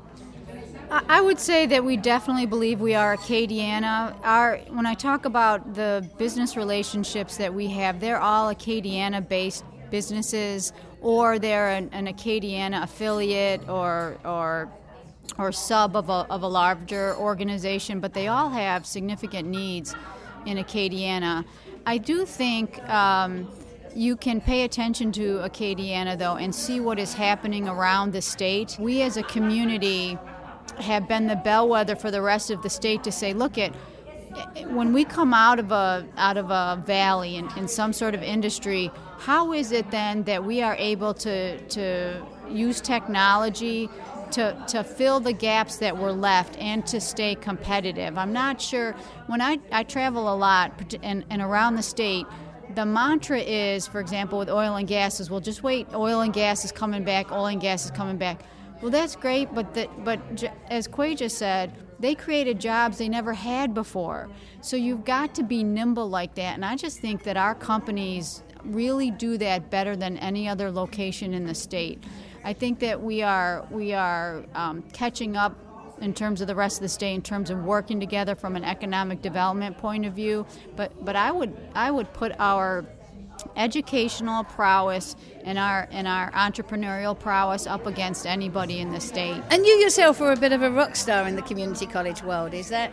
I 0.90 1.20
would 1.20 1.38
say 1.38 1.66
that 1.66 1.84
we 1.84 1.96
definitely 1.96 2.46
believe 2.46 2.80
we 2.80 2.96
are 2.96 3.16
Acadiana. 3.16 4.16
Our 4.24 4.58
when 4.70 4.86
I 4.86 4.94
talk 4.94 5.24
about 5.24 5.74
the 5.74 6.04
business 6.18 6.56
relationships 6.56 7.36
that 7.36 7.54
we 7.54 7.68
have, 7.68 8.00
they're 8.00 8.18
all 8.18 8.52
Acadiana-based 8.52 9.64
businesses, 9.90 10.72
or 11.00 11.38
they're 11.38 11.68
an, 11.68 11.90
an 11.92 12.08
Acadiana 12.08 12.82
affiliate 12.82 13.68
or 13.68 14.18
or 14.24 14.68
or 15.38 15.52
sub 15.52 15.96
of 15.96 16.08
a, 16.08 16.26
of 16.30 16.42
a 16.42 16.46
larger 16.48 17.16
organization, 17.16 18.00
but 18.00 18.14
they 18.14 18.28
all 18.28 18.50
have 18.50 18.86
significant 18.86 19.48
needs 19.48 19.94
in 20.46 20.58
Acadiana. 20.58 21.44
I 21.86 21.98
do 21.98 22.26
think 22.26 22.82
um, 22.88 23.50
you 23.94 24.16
can 24.16 24.40
pay 24.40 24.64
attention 24.64 25.12
to 25.12 25.38
Acadiana, 25.38 26.18
though, 26.18 26.36
and 26.36 26.54
see 26.54 26.80
what 26.80 26.98
is 26.98 27.14
happening 27.14 27.68
around 27.68 28.12
the 28.12 28.22
state. 28.22 28.76
We 28.78 29.02
as 29.02 29.16
a 29.16 29.22
community 29.22 30.18
have 30.78 31.08
been 31.08 31.26
the 31.26 31.36
bellwether 31.36 31.96
for 31.96 32.10
the 32.10 32.22
rest 32.22 32.50
of 32.50 32.62
the 32.62 32.70
state 32.70 33.02
to 33.04 33.12
say, 33.12 33.32
look 33.32 33.58
at 33.58 33.74
when 34.68 34.92
we 34.92 35.04
come 35.04 35.34
out 35.34 35.58
of 35.58 35.72
a 35.72 36.06
out 36.16 36.36
of 36.36 36.50
a 36.50 36.80
valley 36.86 37.36
in, 37.36 37.48
in 37.56 37.66
some 37.66 37.92
sort 37.92 38.14
of 38.14 38.22
industry, 38.22 38.90
how 39.18 39.52
is 39.52 39.72
it 39.72 39.90
then 39.90 40.22
that 40.24 40.44
we 40.44 40.62
are 40.62 40.76
able 40.76 41.12
to 41.14 41.58
to 41.68 42.24
use 42.48 42.80
technology 42.80 43.88
to, 44.32 44.64
to 44.68 44.84
fill 44.84 45.20
the 45.20 45.32
gaps 45.32 45.76
that 45.76 45.96
were 45.96 46.12
left 46.12 46.56
and 46.58 46.86
to 46.86 47.00
stay 47.00 47.34
competitive. 47.34 48.16
I'm 48.18 48.32
not 48.32 48.60
sure 48.60 48.94
when 49.26 49.40
I, 49.40 49.58
I 49.72 49.82
travel 49.82 50.32
a 50.32 50.36
lot 50.36 50.94
and, 51.02 51.24
and 51.30 51.42
around 51.42 51.76
the 51.76 51.82
state, 51.82 52.26
the 52.74 52.86
mantra 52.86 53.40
is, 53.40 53.86
for 53.86 54.00
example, 54.00 54.38
with 54.38 54.48
oil 54.48 54.76
and 54.76 54.86
gas, 54.86 55.20
is 55.20 55.30
well, 55.30 55.40
just 55.40 55.62
wait, 55.62 55.88
oil 55.92 56.20
and 56.20 56.32
gas 56.32 56.64
is 56.64 56.72
coming 56.72 57.04
back, 57.04 57.32
oil 57.32 57.46
and 57.46 57.60
gas 57.60 57.84
is 57.84 57.90
coming 57.90 58.16
back. 58.16 58.42
Well, 58.80 58.90
that's 58.90 59.16
great, 59.16 59.54
but 59.54 59.74
the, 59.74 59.88
but 60.04 60.20
as 60.68 60.86
Quay 60.86 61.14
just 61.14 61.36
said, 61.36 61.72
they 61.98 62.14
created 62.14 62.58
jobs 62.58 62.96
they 62.96 63.08
never 63.08 63.34
had 63.34 63.74
before. 63.74 64.30
So 64.62 64.76
you've 64.76 65.04
got 65.04 65.34
to 65.34 65.42
be 65.42 65.62
nimble 65.62 66.08
like 66.08 66.34
that, 66.36 66.54
and 66.54 66.64
I 66.64 66.76
just 66.76 66.98
think 67.00 67.24
that 67.24 67.36
our 67.36 67.54
companies 67.54 68.42
really 68.64 69.10
do 69.10 69.36
that 69.38 69.70
better 69.70 69.96
than 69.96 70.16
any 70.18 70.48
other 70.48 70.70
location 70.70 71.34
in 71.34 71.46
the 71.46 71.54
state. 71.54 72.02
I 72.44 72.52
think 72.52 72.78
that 72.80 73.02
we 73.02 73.22
are 73.22 73.66
we 73.70 73.92
are 73.92 74.44
um, 74.54 74.82
catching 74.92 75.36
up 75.36 75.56
in 76.00 76.14
terms 76.14 76.40
of 76.40 76.46
the 76.46 76.54
rest 76.54 76.78
of 76.78 76.82
the 76.82 76.88
state 76.88 77.14
in 77.14 77.22
terms 77.22 77.50
of 77.50 77.64
working 77.64 78.00
together 78.00 78.34
from 78.34 78.56
an 78.56 78.64
economic 78.64 79.20
development 79.22 79.76
point 79.78 80.06
of 80.06 80.14
view. 80.14 80.46
But 80.76 81.04
but 81.04 81.16
I 81.16 81.30
would 81.30 81.56
I 81.74 81.90
would 81.90 82.12
put 82.12 82.32
our 82.38 82.84
educational 83.56 84.44
prowess 84.44 85.16
and 85.44 85.58
our 85.58 85.88
and 85.90 86.08
our 86.08 86.30
entrepreneurial 86.32 87.18
prowess 87.18 87.66
up 87.66 87.86
against 87.86 88.26
anybody 88.26 88.78
in 88.78 88.90
the 88.90 89.00
state. 89.00 89.42
And 89.50 89.66
you 89.66 89.74
yourself 89.74 90.20
were 90.20 90.32
a 90.32 90.36
bit 90.36 90.52
of 90.52 90.62
a 90.62 90.70
rock 90.70 90.96
star 90.96 91.26
in 91.28 91.36
the 91.36 91.42
community 91.42 91.86
college 91.86 92.22
world, 92.22 92.54
is 92.54 92.68
that? 92.70 92.92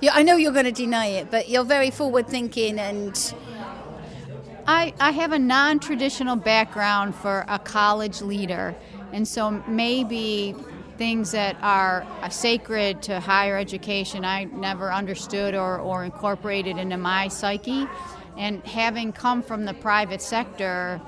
Yeah, 0.00 0.12
I 0.14 0.22
know 0.22 0.36
you're 0.36 0.52
going 0.52 0.64
to 0.64 0.72
deny 0.72 1.06
it, 1.06 1.30
but 1.30 1.50
you're 1.50 1.64
very 1.64 1.90
forward 1.90 2.26
thinking 2.26 2.78
and. 2.78 3.34
I, 4.66 4.94
I 5.00 5.10
have 5.12 5.32
a 5.32 5.38
non 5.38 5.80
traditional 5.80 6.36
background 6.36 7.14
for 7.14 7.44
a 7.48 7.58
college 7.58 8.22
leader, 8.22 8.74
and 9.12 9.26
so 9.26 9.50
maybe 9.66 10.54
things 11.00 11.30
that 11.30 11.56
are 11.62 12.06
sacred 12.30 13.00
to 13.02 13.20
higher 13.20 13.56
education 13.56 14.22
I 14.22 14.44
never 14.44 14.92
understood 14.92 15.54
or, 15.54 15.78
or 15.78 16.04
incorporated 16.04 16.76
into 16.76 16.98
my 16.98 17.28
psyche. 17.28 17.88
And 18.36 18.62
having 18.66 19.12
come 19.12 19.42
from 19.42 19.64
the 19.64 19.72
private 19.72 20.20
sector, 20.20 21.00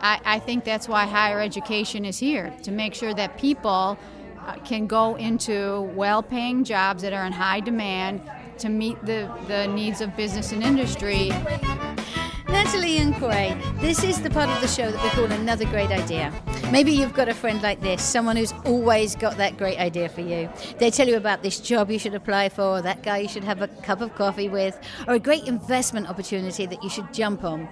I, 0.00 0.18
I 0.24 0.38
think 0.38 0.64
that's 0.64 0.88
why 0.88 1.04
higher 1.04 1.40
education 1.40 2.06
is 2.06 2.18
here 2.18 2.54
to 2.62 2.70
make 2.70 2.94
sure 2.94 3.12
that 3.12 3.36
people 3.36 3.98
uh, 4.38 4.54
can 4.64 4.86
go 4.86 5.16
into 5.16 5.82
well 5.94 6.22
paying 6.22 6.64
jobs 6.64 7.02
that 7.02 7.12
are 7.12 7.26
in 7.26 7.32
high 7.32 7.60
demand 7.60 8.22
to 8.58 8.70
meet 8.70 8.98
the, 9.04 9.30
the 9.46 9.66
needs 9.66 10.00
of 10.00 10.16
business 10.16 10.52
and 10.52 10.62
industry. 10.62 11.30
Natalie 12.48 12.98
and 12.98 13.14
Quay, 13.14 13.56
this 13.80 14.04
is 14.04 14.20
the 14.20 14.30
part 14.30 14.48
of 14.50 14.60
the 14.60 14.68
show 14.68 14.90
that 14.90 15.02
we 15.02 15.08
call 15.10 15.24
another 15.24 15.64
great 15.66 15.90
idea. 15.90 16.32
Maybe 16.70 16.92
you've 16.92 17.14
got 17.14 17.28
a 17.28 17.34
friend 17.34 17.62
like 17.62 17.80
this, 17.80 18.02
someone 18.02 18.36
who's 18.36 18.52
always 18.64 19.16
got 19.16 19.36
that 19.38 19.56
great 19.56 19.78
idea 19.78 20.08
for 20.08 20.20
you. 20.20 20.50
They 20.78 20.90
tell 20.90 21.08
you 21.08 21.16
about 21.16 21.42
this 21.42 21.58
job 21.60 21.90
you 21.90 21.98
should 21.98 22.14
apply 22.14 22.50
for, 22.50 22.82
that 22.82 23.02
guy 23.02 23.18
you 23.18 23.28
should 23.28 23.44
have 23.44 23.62
a 23.62 23.68
cup 23.68 24.00
of 24.00 24.14
coffee 24.14 24.48
with, 24.48 24.78
or 25.08 25.14
a 25.14 25.18
great 25.18 25.46
investment 25.46 26.08
opportunity 26.08 26.66
that 26.66 26.82
you 26.82 26.90
should 26.90 27.12
jump 27.12 27.44
on. 27.44 27.68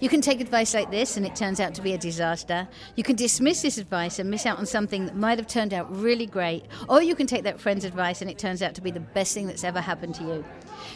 You 0.00 0.08
can 0.08 0.20
take 0.20 0.40
advice 0.40 0.74
like 0.74 0.90
this 0.90 1.16
and 1.16 1.24
it 1.24 1.36
turns 1.36 1.60
out 1.60 1.74
to 1.74 1.82
be 1.82 1.92
a 1.92 1.98
disaster. 1.98 2.68
You 2.96 3.04
can 3.04 3.16
dismiss 3.16 3.62
this 3.62 3.78
advice 3.78 4.18
and 4.18 4.30
miss 4.30 4.46
out 4.46 4.58
on 4.58 4.66
something 4.66 5.06
that 5.06 5.16
might 5.16 5.38
have 5.38 5.46
turned 5.46 5.72
out 5.72 5.94
really 5.94 6.26
great. 6.26 6.64
Or 6.88 7.02
you 7.02 7.14
can 7.14 7.26
take 7.26 7.44
that 7.44 7.60
friend's 7.60 7.84
advice 7.84 8.20
and 8.20 8.30
it 8.30 8.38
turns 8.38 8.62
out 8.62 8.74
to 8.74 8.80
be 8.80 8.90
the 8.90 9.00
best 9.00 9.34
thing 9.34 9.46
that's 9.46 9.64
ever 9.64 9.80
happened 9.80 10.14
to 10.16 10.24
you. 10.24 10.44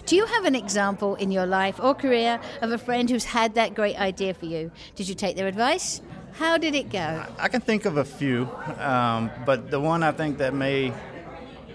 Do 0.07 0.17
you 0.17 0.27
have 0.27 0.45
an 0.45 0.55
example 0.55 1.15
in 1.17 1.31
your 1.31 1.47
life 1.47 1.81
or 1.81 1.95
career 1.95 2.41
of 2.61 2.73
a 2.73 2.79
friend 2.79 3.09
who's 3.09 3.25
had 3.25 3.55
that 3.55 3.75
great 3.75 3.99
idea 3.99 4.35
for 4.35 4.47
you? 4.47 4.71
Did 4.97 5.09
you 5.09 5.15
take 5.15 5.37
their 5.37 5.47
advice? 5.47 6.01
How 6.33 6.59
did 6.59 6.75
it 6.75 6.91
go? 6.91 7.25
I 7.39 7.49
can 7.49 7.61
think 7.61 7.85
of 7.85 7.97
a 7.97 8.05
few, 8.05 8.49
um, 8.79 9.31
but 9.47 9.71
the 9.71 9.79
one 9.81 10.03
I 10.03 10.11
think 10.11 10.39
that 10.39 10.53
may 10.53 10.93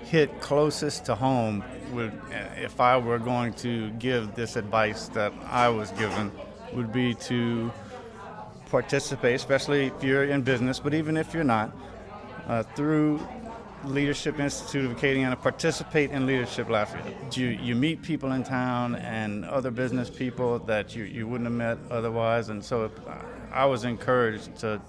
hit 0.04 0.42
closest 0.42 1.06
to 1.06 1.16
home 1.16 1.64
would, 1.94 2.12
if 2.58 2.82
I 2.82 2.98
were 2.98 3.20
going 3.20 3.54
to 3.54 3.90
give 3.92 4.36
this 4.36 4.56
advice 4.56 5.08
that 5.10 5.32
I 5.46 5.70
was 5.70 5.92
given, 5.92 6.32
would 6.74 6.92
be 6.92 7.14
to 7.16 7.72
participate, 8.70 9.36
especially 9.36 9.88
if 9.88 10.04
you're 10.04 10.26
in 10.26 10.42
business, 10.42 10.80
but 10.80 10.94
even 10.94 11.16
if 11.16 11.34
you're 11.34 11.44
not, 11.44 11.72
uh, 12.48 12.64
through 12.76 13.20
Leadership 13.86 14.40
Institute 14.40 14.86
of 14.86 14.98
Acadiana 14.98 15.40
participate 15.40 16.12
in 16.12 16.26
Leadership 16.26 16.70
Lafayette. 16.70 17.38
You, 17.38 17.48
you 17.48 17.76
meet 17.76 18.02
people 18.02 18.34
in 18.34 18.44
town 18.44 18.96
and 18.96 19.46
other 19.46 19.72
business 19.72 20.10
people 20.10 20.60
that 20.60 20.96
you, 20.96 21.04
you 21.04 21.28
wouldn't 21.28 21.46
have 21.46 21.54
met 21.54 21.78
otherwise, 21.92 22.50
and 22.50 22.64
so 22.64 22.92
I 23.52 23.66
was 23.66 23.84
encouraged 23.86 24.56
to 24.58 24.82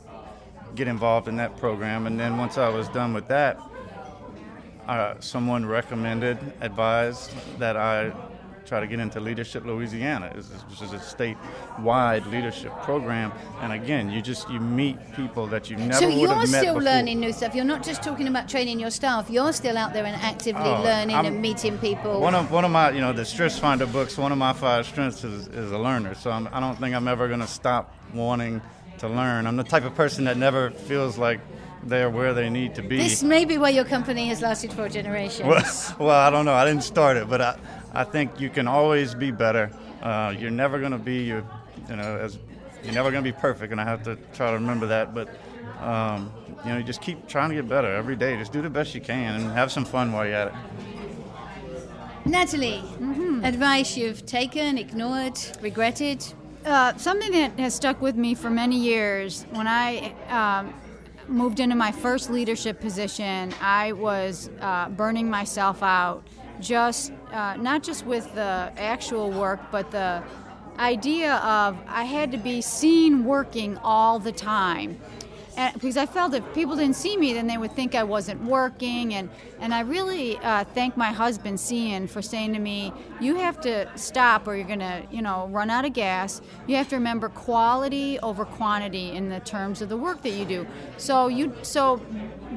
get 0.75 0.89
involved 0.89 1.29
in 1.29 1.37
that 1.37 1.57
program. 1.57 2.07
And 2.07 2.19
then 2.19 2.37
once 2.37 2.59
I 2.59 2.69
was 2.69 2.89
done 2.89 3.13
with 3.13 3.29
that, 3.29 3.61
uh, 4.87 5.15
someone 5.21 5.67
recommended, 5.67 6.39
advised 6.61 7.33
that 7.59 7.77
I 7.77 8.13
try 8.67 8.81
to 8.81 8.87
get 8.87 9.01
into 9.01 9.21
Leadership 9.21 9.65
Louisiana, 9.65 10.33
which 10.35 10.83
is 10.83 10.93
a 10.93 10.99
statewide 10.99 12.31
leadership 12.31 12.73
program. 12.83 13.33
And 13.61 13.73
again, 13.73 14.11
you 14.11 14.23
just 14.23 14.49
you 14.51 14.61
meet 14.61 14.97
people 15.15 15.47
that 15.49 15.71
you 15.71 15.77
never 15.77 15.93
so 15.95 16.07
would 16.09 16.17
you're 16.19 16.37
met 16.37 16.49
still 16.49 16.75
before. 16.75 16.83
learning 16.83 17.21
new 17.21 17.33
stuff. 17.33 17.55
You're 17.55 17.65
not 17.65 17.83
just 17.83 18.03
talking 18.03 18.29
about 18.29 18.49
training 18.49 18.81
your 18.81 18.91
staff. 18.91 19.31
You're 19.31 19.53
still 19.53 19.77
out 19.77 19.93
there 19.93 20.05
and 20.05 20.17
actively 20.23 20.63
Oh, 20.63 20.83
learning 20.83 21.17
I'm- 21.17 21.27
and 21.27 21.41
meeting 21.43 21.79
people. 21.79 22.21
One 22.21 22.35
of 22.35 22.51
one 22.51 22.65
of 22.65 22.71
my 22.71 22.91
you 22.91 23.01
know 23.01 23.13
the 23.13 23.25
Strengths 23.25 23.59
Finder 23.59 23.87
books. 23.87 24.17
One 24.19 24.33
of 24.33 24.39
my 24.39 24.53
five 24.53 24.87
strengths 24.87 25.25
is, 25.25 25.47
is 25.49 25.73
a 25.73 25.79
learner. 25.79 26.15
So 26.15 26.31
I'm, 26.31 26.49
I 26.53 26.61
don't 26.61 26.79
think 26.79 26.95
I'm 26.95 27.09
ever 27.09 27.29
going 27.29 27.41
to 27.41 27.47
stop 27.47 27.95
wanting 28.15 28.61
to 28.99 29.09
learn. 29.09 29.47
I'm 29.47 29.57
the 29.57 29.65
type 29.65 29.85
of 29.85 29.95
person 29.95 30.25
that 30.25 30.37
never 30.37 30.71
feels 30.71 31.17
like 31.19 31.41
they're 31.83 32.11
where 32.11 32.35
they 32.35 32.51
need 32.51 32.75
to 32.75 32.83
be. 32.83 32.99
this 32.99 33.23
may 33.23 33.47
be 33.47 33.57
why 33.57 33.71
your 33.71 33.85
company 33.85 34.27
has 34.29 34.43
lasted 34.43 34.71
for 34.73 34.87
generations. 34.91 35.49
Well, 35.49 35.97
well, 35.99 36.11
I 36.11 36.29
don't 36.29 36.45
know. 36.45 36.53
I 36.53 36.67
didn't 36.67 36.83
start 36.85 37.17
it, 37.17 37.27
but 37.29 37.41
I, 37.41 37.59
I 37.93 38.05
think 38.05 38.41
you 38.41 38.51
can 38.51 38.69
always 38.69 39.15
be 39.15 39.31
better. 39.31 39.71
Uh, 40.03 40.35
you're 40.39 40.51
never 40.51 40.79
going 40.79 40.93
to 40.93 40.99
be 40.99 41.25
you, 41.25 41.47
you 41.89 41.97
know, 41.97 42.17
as 42.17 42.39
you're 42.85 42.95
never 42.95 43.11
going 43.11 43.23
to 43.23 43.33
be 43.33 43.37
perfect, 43.37 43.73
and 43.73 43.81
I 43.81 43.85
have 43.85 44.03
to 44.05 44.17
try 44.35 44.49
to 44.49 44.55
remember 44.55 44.87
that. 44.87 45.15
But 45.15 45.29
um, 45.81 46.33
you 46.65 46.71
know, 46.71 46.79
you 46.79 46.85
just 46.85 47.01
keep 47.01 47.27
trying 47.27 47.51
to 47.51 47.55
get 47.55 47.69
better 47.69 47.93
every 47.93 48.17
day. 48.17 48.37
Just 48.37 48.53
do 48.53 48.63
the 48.63 48.71
best 48.71 48.95
you 48.95 49.01
can 49.01 49.41
and 49.41 49.51
have 49.53 49.73
some 49.73 49.85
fun 49.85 50.13
while 50.13 50.27
you're 50.27 50.35
at 50.35 50.49
it. 50.49 50.55
Natalie, 52.25 52.83
advice 53.43 53.97
you've 53.97 54.27
taken, 54.27 54.77
ignored, 54.77 55.39
regretted? 55.63 56.25
Uh, 56.65 56.95
something 56.99 57.33
that 57.33 57.59
has 57.59 57.75
stuck 57.75 58.03
with 58.03 58.15
me 58.17 58.35
for 58.35 58.51
many 58.51 58.77
years 58.77 59.47
when 59.53 59.67
I 59.67 60.13
um, 60.29 60.75
moved 61.27 61.61
into 61.61 61.75
my 61.75 61.93
first 61.93 62.29
leadership 62.29 62.79
position, 62.81 63.55
I 63.63 63.93
was 63.93 64.51
uh, 64.61 64.91
burning 64.91 65.31
myself 65.31 65.83
out, 65.83 66.23
just 66.61 67.13
uh, 67.33 67.57
not 67.57 67.83
just 67.83 68.07
with 68.07 68.33
the 68.35 68.73
actual 68.77 69.31
work, 69.31 69.61
but 69.71 69.91
the 69.91 70.23
idea 70.79 71.35
of 71.37 71.77
I 71.87 72.05
had 72.05 72.33
to 72.33 72.39
be 72.39 72.61
seen 72.61 73.25
working 73.25 73.79
all 73.79 74.19
the 74.19 74.33
time. 74.33 75.01
And, 75.61 75.75
because 75.75 75.99
I 75.99 76.07
felt 76.07 76.33
if 76.33 76.55
people 76.55 76.75
didn't 76.75 76.97
see 76.97 77.19
me, 77.19 77.35
then 77.35 77.47
they 77.47 77.59
would 77.59 77.73
think 77.73 77.95
I 77.95 78.03
wasn't 78.03 78.43
working. 78.45 79.13
And, 79.13 79.29
and 79.61 79.75
I 79.75 79.81
really 79.81 80.39
uh, 80.39 80.65
thank 80.65 80.97
my 80.97 81.13
husband, 81.13 81.61
Cian, 81.61 82.07
for 82.07 82.23
saying 82.23 82.55
to 82.55 82.59
me, 82.59 82.95
you 83.21 83.35
have 83.35 83.61
to 83.61 83.87
stop 83.95 84.49
or 84.49 84.57
you're 84.57 84.67
going 84.67 84.79
to, 84.79 85.03
you 85.11 85.21
know, 85.21 85.49
run 85.49 85.69
out 85.69 85.85
of 85.85 85.93
gas. 85.93 86.41
You 86.67 86.77
have 86.77 86.89
to 86.89 86.97
remember 86.97 87.29
quality 87.29 88.19
over 88.21 88.47
quantity 88.47 89.11
in 89.11 89.29
the 89.29 89.41
terms 89.41 89.83
of 89.83 89.91
the 89.91 89.99
work 89.99 90.23
that 90.23 90.31
you 90.31 90.47
do. 90.47 90.67
So 90.97 91.29
you, 91.29 91.55
so 91.61 92.01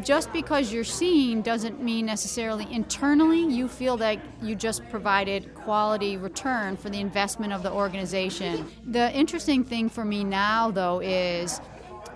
just 0.02 0.32
because 0.32 0.72
you're 0.72 0.86
seen 0.86 1.42
doesn't 1.42 1.84
mean 1.84 2.06
necessarily 2.06 2.72
internally 2.72 3.42
you 3.42 3.68
feel 3.68 3.98
like 3.98 4.22
you 4.42 4.56
just 4.56 4.88
provided 4.90 5.54
quality 5.56 6.16
return 6.16 6.78
for 6.78 6.90
the 6.90 7.02
investment 7.02 7.52
of 7.52 7.64
the 7.64 7.72
organization. 7.72 8.66
The 8.88 9.12
interesting 9.12 9.66
thing 9.66 9.90
for 9.90 10.06
me 10.06 10.24
now, 10.24 10.72
though, 10.72 11.02
is 11.02 11.60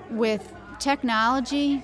with 0.10 0.53
technology, 0.79 1.84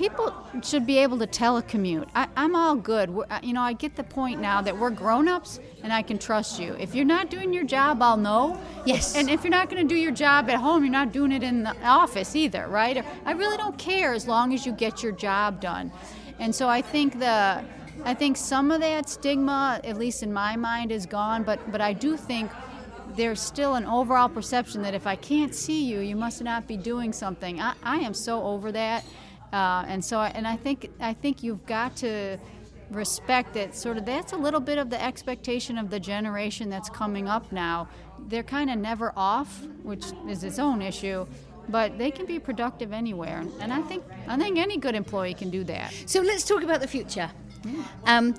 people 0.00 0.34
should 0.62 0.86
be 0.86 0.96
able 0.96 1.18
to 1.18 1.26
telecommute. 1.26 2.08
I, 2.14 2.26
I'm 2.34 2.56
all 2.56 2.74
good. 2.74 3.10
We're, 3.10 3.26
uh, 3.28 3.40
you 3.42 3.52
know, 3.52 3.60
I 3.60 3.74
get 3.74 3.96
the 3.96 4.02
point 4.02 4.40
now 4.40 4.62
that 4.62 4.76
we're 4.76 4.90
grown-ups 4.90 5.60
and 5.82 5.92
I 5.92 6.00
can 6.00 6.18
trust 6.18 6.58
you. 6.58 6.74
If 6.80 6.94
you're 6.94 7.04
not 7.04 7.28
doing 7.28 7.52
your 7.52 7.64
job, 7.64 8.00
I'll 8.00 8.16
know. 8.16 8.58
Yes. 8.86 9.14
And 9.14 9.28
if 9.28 9.44
you're 9.44 9.50
not 9.50 9.68
going 9.68 9.86
to 9.86 9.94
do 9.94 10.00
your 10.00 10.12
job 10.12 10.48
at 10.48 10.56
home, 10.56 10.84
you're 10.84 10.90
not 10.90 11.12
doing 11.12 11.32
it 11.32 11.42
in 11.42 11.64
the 11.64 11.76
office 11.84 12.34
either, 12.34 12.66
right? 12.68 13.04
I 13.26 13.32
really 13.32 13.58
don't 13.58 13.76
care 13.76 14.14
as 14.14 14.26
long 14.26 14.54
as 14.54 14.64
you 14.64 14.72
get 14.72 15.02
your 15.02 15.12
job 15.12 15.60
done. 15.60 15.92
And 16.38 16.54
so 16.54 16.68
I 16.68 16.80
think 16.80 17.18
the 17.18 17.62
I 18.02 18.14
think 18.14 18.38
some 18.38 18.70
of 18.70 18.80
that 18.80 19.10
stigma, 19.10 19.78
at 19.84 19.98
least 19.98 20.22
in 20.22 20.32
my 20.32 20.56
mind, 20.56 20.90
is 20.90 21.04
gone. 21.04 21.42
But 21.42 21.70
but 21.70 21.82
I 21.82 21.92
do 21.92 22.16
think 22.16 22.50
there's 23.16 23.40
still 23.40 23.74
an 23.74 23.86
overall 23.86 24.28
perception 24.28 24.82
that 24.82 24.94
if 24.94 25.06
I 25.06 25.16
can't 25.16 25.54
see 25.54 25.84
you, 25.84 26.00
you 26.00 26.16
must 26.16 26.42
not 26.42 26.66
be 26.66 26.76
doing 26.76 27.12
something. 27.12 27.60
I, 27.60 27.74
I 27.82 27.96
am 27.98 28.14
so 28.14 28.42
over 28.42 28.72
that, 28.72 29.04
uh, 29.52 29.84
and 29.86 30.04
so 30.04 30.18
I, 30.18 30.28
and 30.28 30.46
I 30.46 30.56
think 30.56 30.90
I 31.00 31.12
think 31.12 31.42
you've 31.42 31.64
got 31.66 31.96
to 31.96 32.38
respect 32.90 33.54
that. 33.54 33.74
Sort 33.74 33.96
of 33.96 34.04
that's 34.04 34.32
a 34.32 34.36
little 34.36 34.60
bit 34.60 34.78
of 34.78 34.90
the 34.90 35.02
expectation 35.02 35.78
of 35.78 35.90
the 35.90 36.00
generation 36.00 36.70
that's 36.70 36.90
coming 36.90 37.28
up 37.28 37.50
now. 37.52 37.88
They're 38.28 38.42
kind 38.42 38.70
of 38.70 38.78
never 38.78 39.12
off, 39.16 39.62
which 39.82 40.04
is 40.28 40.44
its 40.44 40.58
own 40.58 40.82
issue. 40.82 41.26
But 41.68 41.98
they 41.98 42.10
can 42.10 42.26
be 42.26 42.40
productive 42.40 42.92
anywhere, 42.92 43.44
and 43.60 43.72
I 43.72 43.80
think 43.82 44.02
I 44.26 44.36
think 44.36 44.58
any 44.58 44.76
good 44.76 44.94
employee 44.94 45.34
can 45.34 45.50
do 45.50 45.62
that. 45.64 45.92
So 46.06 46.20
let's 46.20 46.44
talk 46.44 46.62
about 46.62 46.80
the 46.80 46.88
future. 46.88 47.30
Um, 48.06 48.34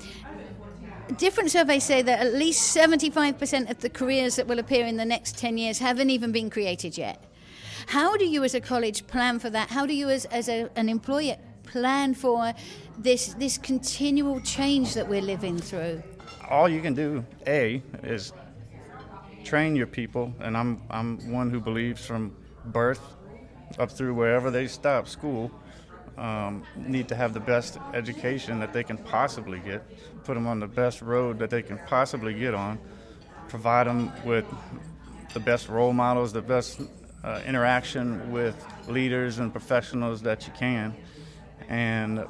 different 1.17 1.51
surveys 1.51 1.83
say 1.83 2.01
that 2.01 2.19
at 2.19 2.33
least 2.33 2.75
75% 2.75 3.69
of 3.69 3.79
the 3.79 3.89
careers 3.89 4.35
that 4.35 4.47
will 4.47 4.59
appear 4.59 4.85
in 4.85 4.97
the 4.97 5.05
next 5.05 5.37
10 5.37 5.57
years 5.57 5.79
haven't 5.79 6.09
even 6.09 6.31
been 6.31 6.49
created 6.49 6.97
yet. 6.97 7.23
How 7.87 8.17
do 8.17 8.25
you, 8.25 8.43
as 8.43 8.53
a 8.53 8.61
college, 8.61 9.07
plan 9.07 9.39
for 9.39 9.49
that? 9.49 9.69
How 9.69 9.85
do 9.85 9.93
you, 9.93 10.09
as, 10.09 10.25
as 10.25 10.49
a, 10.49 10.69
an 10.75 10.89
employer, 10.89 11.37
plan 11.63 12.13
for 12.13 12.53
this, 12.97 13.33
this 13.35 13.57
continual 13.57 14.39
change 14.41 14.93
that 14.93 15.07
we're 15.07 15.21
living 15.21 15.57
through? 15.57 16.03
all 16.51 16.67
you 16.67 16.81
can 16.81 16.93
do, 16.93 17.25
A, 17.47 17.81
is 18.03 18.33
train 19.45 19.75
your 19.75 19.87
people, 19.87 20.33
and 20.41 20.57
I'm 20.57 20.81
I'm 20.89 21.31
one 21.31 21.49
who 21.49 21.61
believes 21.61 22.05
from 22.05 22.35
birth 22.65 23.01
up 23.79 23.89
through 23.89 24.13
wherever 24.13 24.51
they 24.51 24.67
stop 24.67 25.07
school, 25.07 25.49
um, 26.17 26.63
need 26.75 27.07
to 27.07 27.15
have 27.15 27.33
the 27.33 27.39
best 27.39 27.77
education 27.93 28.59
that 28.59 28.73
they 28.73 28.83
can 28.83 28.97
possibly 28.97 29.59
get, 29.59 29.83
put 30.23 30.33
them 30.35 30.47
on 30.47 30.59
the 30.59 30.67
best 30.67 31.01
road 31.01 31.39
that 31.39 31.49
they 31.49 31.61
can 31.61 31.79
possibly 31.87 32.33
get 32.33 32.53
on, 32.53 32.79
provide 33.47 33.87
them 33.87 34.11
with 34.25 34.45
the 35.33 35.39
best 35.39 35.69
role 35.69 35.93
models, 35.93 36.33
the 36.33 36.41
best 36.41 36.81
uh, 37.23 37.41
interaction 37.45 38.31
with 38.31 38.55
leaders 38.87 39.39
and 39.39 39.51
professionals 39.51 40.21
that 40.21 40.47
you 40.47 40.53
can, 40.53 40.95
and 41.69 42.25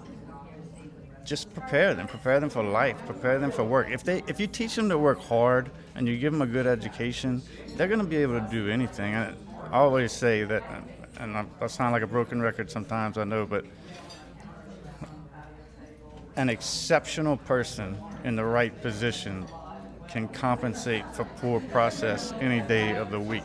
just 1.23 1.53
prepare 1.53 1.93
them 1.93 2.07
prepare 2.07 2.39
them 2.39 2.49
for 2.49 2.63
life 2.63 2.97
prepare 3.05 3.37
them 3.39 3.51
for 3.51 3.63
work. 3.63 3.89
If 3.89 4.03
they 4.03 4.23
if 4.27 4.39
you 4.39 4.47
teach 4.47 4.75
them 4.75 4.89
to 4.89 4.97
work 4.97 5.21
hard 5.21 5.69
and 5.95 6.07
you 6.07 6.17
give 6.17 6.33
them 6.33 6.41
a 6.41 6.47
good 6.47 6.65
education 6.65 7.41
they're 7.75 7.87
going 7.87 7.99
to 7.99 8.05
be 8.05 8.17
able 8.17 8.39
to 8.39 8.47
do 8.49 8.69
anything. 8.69 9.15
I, 9.15 9.33
I 9.71 9.77
always 9.77 10.11
say 10.11 10.43
that 10.45 10.63
and 11.21 11.37
I, 11.37 11.45
I 11.61 11.67
sound 11.67 11.93
like 11.93 12.03
a 12.03 12.07
broken 12.07 12.41
record 12.41 12.69
sometimes 12.69 13.17
i 13.17 13.23
know 13.23 13.45
but 13.45 13.63
an 16.35 16.49
exceptional 16.49 17.37
person 17.37 17.97
in 18.23 18.35
the 18.35 18.45
right 18.45 18.79
position 18.81 19.45
can 20.07 20.27
compensate 20.27 21.05
for 21.15 21.23
poor 21.23 21.59
process 21.71 22.33
any 22.41 22.59
day 22.67 22.95
of 22.95 23.11
the 23.11 23.19
week. 23.19 23.43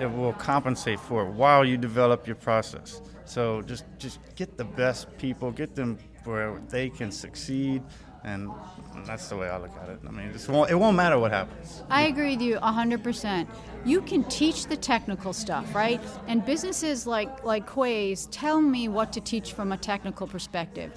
It 0.00 0.06
will 0.06 0.32
compensate 0.32 0.98
for 0.98 1.24
it 1.26 1.30
while 1.30 1.64
you 1.64 1.76
develop 1.76 2.26
your 2.26 2.36
process. 2.36 3.00
So 3.24 3.62
just 3.62 3.84
just 3.98 4.18
get 4.34 4.56
the 4.56 4.64
best 4.64 5.16
people 5.18 5.52
get 5.52 5.76
them 5.76 5.98
where 6.24 6.60
they 6.68 6.88
can 6.90 7.12
succeed 7.12 7.82
and 8.24 8.50
that's 9.06 9.28
the 9.28 9.36
way 9.36 9.48
I 9.48 9.58
look 9.58 9.70
at 9.82 9.88
it. 9.88 10.00
I 10.06 10.10
mean, 10.10 10.28
it 10.28 10.74
won't, 10.74 10.96
matter 10.96 11.18
what 11.18 11.32
happens. 11.32 11.82
I 11.88 12.02
agree 12.02 12.36
with 12.36 12.42
you 12.42 12.56
100%. 12.56 13.46
You 13.84 14.02
can 14.02 14.24
teach 14.24 14.66
the 14.66 14.76
technical 14.76 15.32
stuff, 15.32 15.74
right? 15.74 16.00
And 16.26 16.44
businesses 16.44 17.06
like 17.06 17.44
like 17.44 17.66
Quay's 17.66 18.26
tell 18.26 18.60
me 18.60 18.88
what 18.88 19.12
to 19.14 19.20
teach 19.20 19.52
from 19.52 19.72
a 19.72 19.76
technical 19.76 20.26
perspective. 20.26 20.92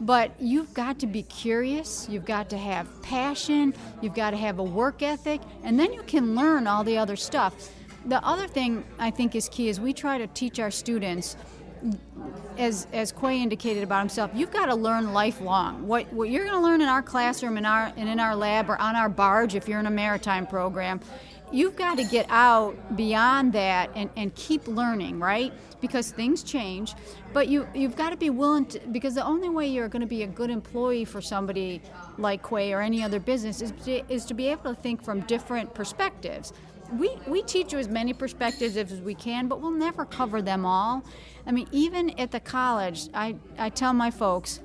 But 0.00 0.32
you've 0.38 0.74
got 0.74 0.98
to 0.98 1.06
be 1.06 1.22
curious, 1.22 2.06
you've 2.10 2.26
got 2.26 2.50
to 2.50 2.58
have 2.58 2.86
passion, 3.02 3.72
you've 4.02 4.14
got 4.14 4.30
to 4.32 4.36
have 4.36 4.58
a 4.58 4.62
work 4.62 5.02
ethic, 5.02 5.40
and 5.62 5.80
then 5.80 5.94
you 5.94 6.02
can 6.02 6.34
learn 6.34 6.66
all 6.66 6.84
the 6.84 6.98
other 6.98 7.16
stuff. 7.16 7.72
The 8.04 8.22
other 8.24 8.46
thing 8.46 8.84
I 8.98 9.10
think 9.10 9.34
is 9.34 9.48
key 9.48 9.68
is 9.68 9.80
we 9.80 9.94
try 9.94 10.18
to 10.18 10.26
teach 10.28 10.60
our 10.60 10.70
students 10.70 11.36
as 12.58 12.86
as 12.92 13.12
Quay 13.12 13.42
indicated 13.42 13.82
about 13.82 14.00
himself, 14.00 14.30
you've 14.34 14.50
got 14.50 14.66
to 14.66 14.74
learn 14.74 15.12
lifelong. 15.12 15.86
What 15.86 16.10
what 16.12 16.30
you're 16.30 16.44
going 16.44 16.56
to 16.56 16.62
learn 16.62 16.80
in 16.80 16.88
our 16.88 17.02
classroom, 17.02 17.56
in 17.56 17.66
our 17.66 17.92
and 17.96 18.08
in 18.08 18.18
our 18.20 18.34
lab, 18.34 18.70
or 18.70 18.80
on 18.80 18.96
our 18.96 19.08
barge, 19.08 19.54
if 19.54 19.68
you're 19.68 19.80
in 19.80 19.86
a 19.86 19.90
maritime 19.90 20.46
program, 20.46 21.00
you've 21.52 21.76
got 21.76 21.96
to 21.98 22.04
get 22.04 22.26
out 22.28 22.96
beyond 22.96 23.52
that 23.52 23.90
and, 23.94 24.10
and 24.16 24.34
keep 24.34 24.66
learning, 24.66 25.20
right? 25.20 25.52
Because 25.80 26.10
things 26.10 26.42
change, 26.42 26.94
but 27.32 27.48
you 27.48 27.68
you've 27.74 27.96
got 27.96 28.10
to 28.10 28.16
be 28.16 28.30
willing 28.30 28.66
to. 28.66 28.80
Because 28.90 29.14
the 29.14 29.24
only 29.24 29.48
way 29.48 29.66
you're 29.66 29.88
going 29.88 30.00
to 30.00 30.06
be 30.06 30.22
a 30.22 30.26
good 30.26 30.50
employee 30.50 31.04
for 31.04 31.20
somebody 31.20 31.82
like 32.18 32.42
Quay 32.48 32.72
or 32.72 32.80
any 32.80 33.02
other 33.02 33.20
business 33.20 33.60
is 33.60 33.72
to, 33.84 34.12
is 34.12 34.24
to 34.24 34.34
be 34.34 34.48
able 34.48 34.74
to 34.74 34.80
think 34.80 35.02
from 35.04 35.20
different 35.20 35.74
perspectives 35.74 36.52
we, 36.92 37.16
we 37.26 37.42
teach 37.42 37.72
you 37.72 37.78
as 37.78 37.88
many 37.88 38.12
perspectives 38.12 38.76
as 38.76 39.00
we 39.00 39.14
can, 39.14 39.48
but 39.48 39.60
we'll 39.60 39.70
never 39.70 40.04
cover 40.04 40.42
them 40.42 40.64
all. 40.64 41.04
I 41.46 41.52
mean, 41.52 41.68
even 41.72 42.18
at 42.18 42.30
the 42.30 42.40
college, 42.40 43.08
I, 43.14 43.36
I 43.58 43.70
tell 43.70 43.92
my 43.92 44.10
folks, 44.10 44.60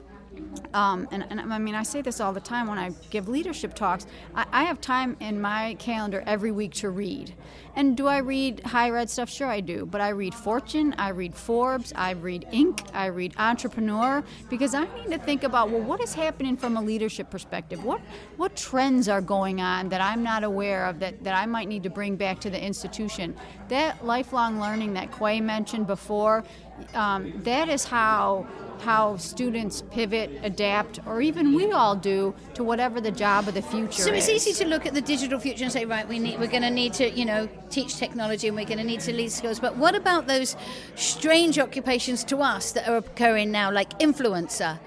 um, 0.74 1.08
and, 1.12 1.26
and, 1.30 1.42
I 1.42 1.58
mean, 1.58 1.76
I 1.76 1.84
say 1.84 2.02
this 2.02 2.22
all 2.22 2.32
the 2.32 2.40
time 2.40 2.68
when 2.68 2.78
I 2.78 2.92
give 3.10 3.28
leadership 3.28 3.74
talks. 3.74 4.08
I, 4.34 4.46
I, 4.52 4.64
have 4.64 4.80
time 4.80 5.18
in 5.20 5.42
my 5.42 5.76
calendar 5.80 6.24
every 6.26 6.52
week 6.52 6.74
to 6.76 6.90
read. 6.90 7.34
And 7.76 7.98
do 7.98 8.08
I 8.08 8.20
read 8.20 8.62
higher 8.66 8.96
ed 8.96 9.10
stuff? 9.10 9.30
Sure, 9.30 9.48
I 9.48 9.60
do. 9.60 9.86
But 9.86 10.00
I 10.00 10.10
read 10.10 10.34
Fortune, 10.34 10.96
I 10.98 11.10
read 11.10 11.36
Forbes, 11.36 11.92
I 11.96 12.12
read 12.12 12.46
Inc., 12.54 12.88
I 12.94 13.08
read 13.08 13.34
Entrepreneur, 13.38 14.24
because 14.50 14.74
I 14.74 14.86
need 14.96 15.12
to 15.12 15.18
think 15.18 15.44
about 15.44 15.70
well, 15.70 15.82
what 15.82 16.02
is 16.02 16.14
happening 16.14 16.56
from 16.56 16.78
a 16.78 16.82
leadership 16.82 17.30
perspective? 17.30 17.84
What 17.84 18.00
what 18.38 18.56
trends 18.56 19.10
are 19.10 19.22
going 19.22 19.60
on 19.60 19.90
that 19.90 20.00
I'm 20.00 20.24
not 20.24 20.44
aware 20.44 20.86
of 20.86 21.00
that, 21.00 21.22
that 21.24 21.34
I 21.34 21.46
might 21.46 21.68
need 21.68 21.84
to 21.84 21.90
bring 21.90 22.16
back 22.16 22.40
to 22.42 22.50
the 22.50 22.62
institution? 22.62 23.36
That 23.68 24.06
lifelong 24.06 24.60
learning 24.60 24.94
that 24.94 25.12
Quay 25.18 25.42
mentioned 25.42 25.88
before, 25.88 26.46
um, 26.94 27.34
that 27.44 27.68
is 27.68 27.84
how 27.84 28.48
how 28.82 29.16
students 29.18 29.84
pivot, 29.92 30.30
adapt, 30.44 31.00
or 31.06 31.22
even 31.22 31.54
we 31.54 31.72
all 31.72 31.96
do 31.96 32.34
to 32.56 32.64
whatever 32.64 33.00
the 33.00 33.12
job 33.12 33.48
of 33.48 33.54
the 33.54 33.62
future 33.62 34.02
so 34.02 34.14
is. 34.14 34.28
it's 34.28 34.48
easy 34.48 34.64
to 34.64 34.70
look 34.70 34.86
at 34.86 34.94
the 34.94 35.02
digital 35.02 35.40
future 35.40 35.64
and 35.64 35.72
say, 35.72 35.86
right, 35.86 36.08
we 36.08 36.20
need, 36.20 36.40
we're 36.40 36.48
going 36.48 36.64
to 36.64 36.70
need 36.70 36.94
to, 36.94 37.10
you 37.10 37.26
know, 37.26 37.48
teach 37.70 37.98
technology 37.98 38.48
and 38.48 38.56
we're 38.58 38.66
going 38.66 38.78
to 38.78 38.84
need 38.84 39.00
to 39.02 39.14
lead 39.14 39.32
skills. 39.32 39.60
But 39.60 39.78
what 39.78 39.96
about 39.96 40.28
those 40.28 40.56
strange 40.96 41.60
occupations 41.60 42.24
to 42.26 42.38
us 42.38 42.72
that 42.74 42.88
are 42.88 42.98
occurring 42.98 43.52
now, 43.52 43.72
like 43.72 43.98
influencer? 44.00 44.80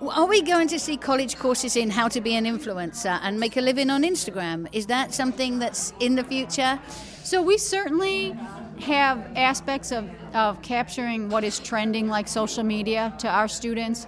Are 0.00 0.26
we 0.26 0.42
going 0.42 0.68
to 0.68 0.78
see 0.78 0.96
college 0.96 1.38
courses 1.38 1.74
in 1.74 1.90
how 1.90 2.08
to 2.08 2.20
be 2.20 2.36
an 2.36 2.44
influencer 2.44 3.18
and 3.22 3.40
make 3.40 3.56
a 3.56 3.60
living 3.60 3.90
on 3.90 4.02
Instagram? 4.02 4.68
Is 4.72 4.86
that 4.86 5.14
something 5.14 5.58
that's 5.58 5.92
in 5.98 6.14
the 6.14 6.24
future? 6.24 6.78
So 7.24 7.42
we 7.42 7.58
certainly 7.58 8.34
have 8.82 9.30
aspects 9.36 9.92
of, 9.92 10.08
of 10.34 10.60
capturing 10.62 11.28
what 11.28 11.44
is 11.44 11.58
trending 11.58 12.08
like 12.08 12.28
social 12.28 12.64
media 12.64 13.14
to 13.18 13.28
our 13.28 13.48
students. 13.48 14.06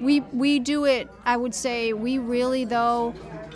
We, 0.00 0.20
we 0.20 0.58
do 0.58 0.84
it, 0.84 1.08
I 1.24 1.36
would 1.36 1.54
say, 1.54 1.92
we 1.92 2.18
really, 2.18 2.64
though, 2.64 3.14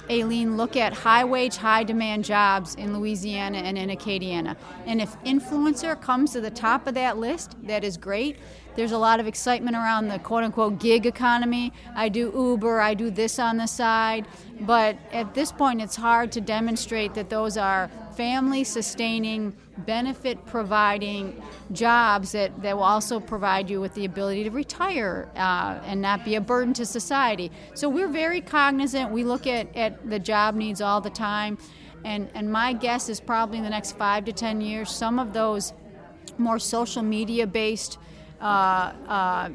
Aileen, 0.09 0.57
look 0.57 0.77
at 0.77 0.93
high 0.93 1.25
wage, 1.25 1.57
high 1.57 1.83
demand 1.83 2.25
jobs 2.25 2.77
in 2.77 2.97
Louisiana 2.97 3.59
and 3.59 3.77
in 3.77 3.89
Acadiana. 3.89 4.57
And 4.87 5.01
if 5.01 5.17
influencer 5.25 6.01
comes 6.01 6.33
to 6.33 6.41
the 6.41 6.51
top 6.51 6.87
of 6.87 6.95
that 6.95 7.19
list, 7.19 7.57
that 7.65 7.83
is 7.83 7.97
great. 7.97 8.37
There's 8.77 8.93
a 8.93 8.99
lot 8.99 9.21
of 9.21 9.27
excitement 9.27 9.75
around 9.75 10.09
the 10.09 10.19
quote 10.19 10.45
unquote 10.45 10.79
gig 10.79 11.07
economy. 11.07 11.73
I 11.95 12.09
do 12.11 12.31
Uber, 12.35 12.81
I 12.81 12.95
do 12.95 13.11
this 13.11 13.39
on 13.39 13.57
the 13.57 13.67
side. 13.67 14.27
But 14.61 14.99
at 15.13 15.35
this 15.35 15.51
point, 15.51 15.81
it's 15.81 15.97
hard 15.97 16.31
to 16.33 16.41
demonstrate 16.41 17.15
that 17.15 17.31
those 17.31 17.57
are 17.57 17.91
family 18.17 18.65
sustaining, 18.65 19.57
benefit 19.79 20.45
providing 20.47 21.43
jobs 21.73 22.33
that, 22.33 22.63
that 22.63 22.77
will 22.77 22.85
also 22.85 23.21
provide 23.21 23.69
you 23.69 23.81
with 23.81 23.95
the 23.95 24.05
ability 24.05 24.45
to 24.45 24.51
retire 24.51 25.29
uh, 25.37 25.79
and 25.85 26.01
not 26.01 26.25
be 26.25 26.37
a 26.37 26.41
burden 26.41 26.73
to 26.75 26.87
society. 26.87 27.51
So 27.75 27.89
we're 27.89 28.09
very 28.09 28.41
cognizant. 28.41 29.11
We 29.11 29.25
look 29.25 29.47
at, 29.47 29.75
at 29.77 30.09
the 30.09 30.19
job 30.19 30.55
needs 30.55 30.81
all 30.81 31.01
the 31.01 31.11
time. 31.11 31.59
And, 32.05 32.31
and 32.35 32.51
my 32.51 32.73
guess 32.73 33.09
is 33.09 33.21
probably 33.21 33.59
in 33.59 33.65
the 33.65 33.71
next 33.71 33.97
five 33.97 34.25
to 34.27 34.33
ten 34.33 34.61
years, 34.61 34.91
some 34.91 35.19
of 35.19 35.33
those 35.33 35.73
more 36.39 36.59
social 36.59 37.03
media 37.03 37.47
based 37.47 37.99
Uh, 38.41 38.93
uh, 39.09 39.51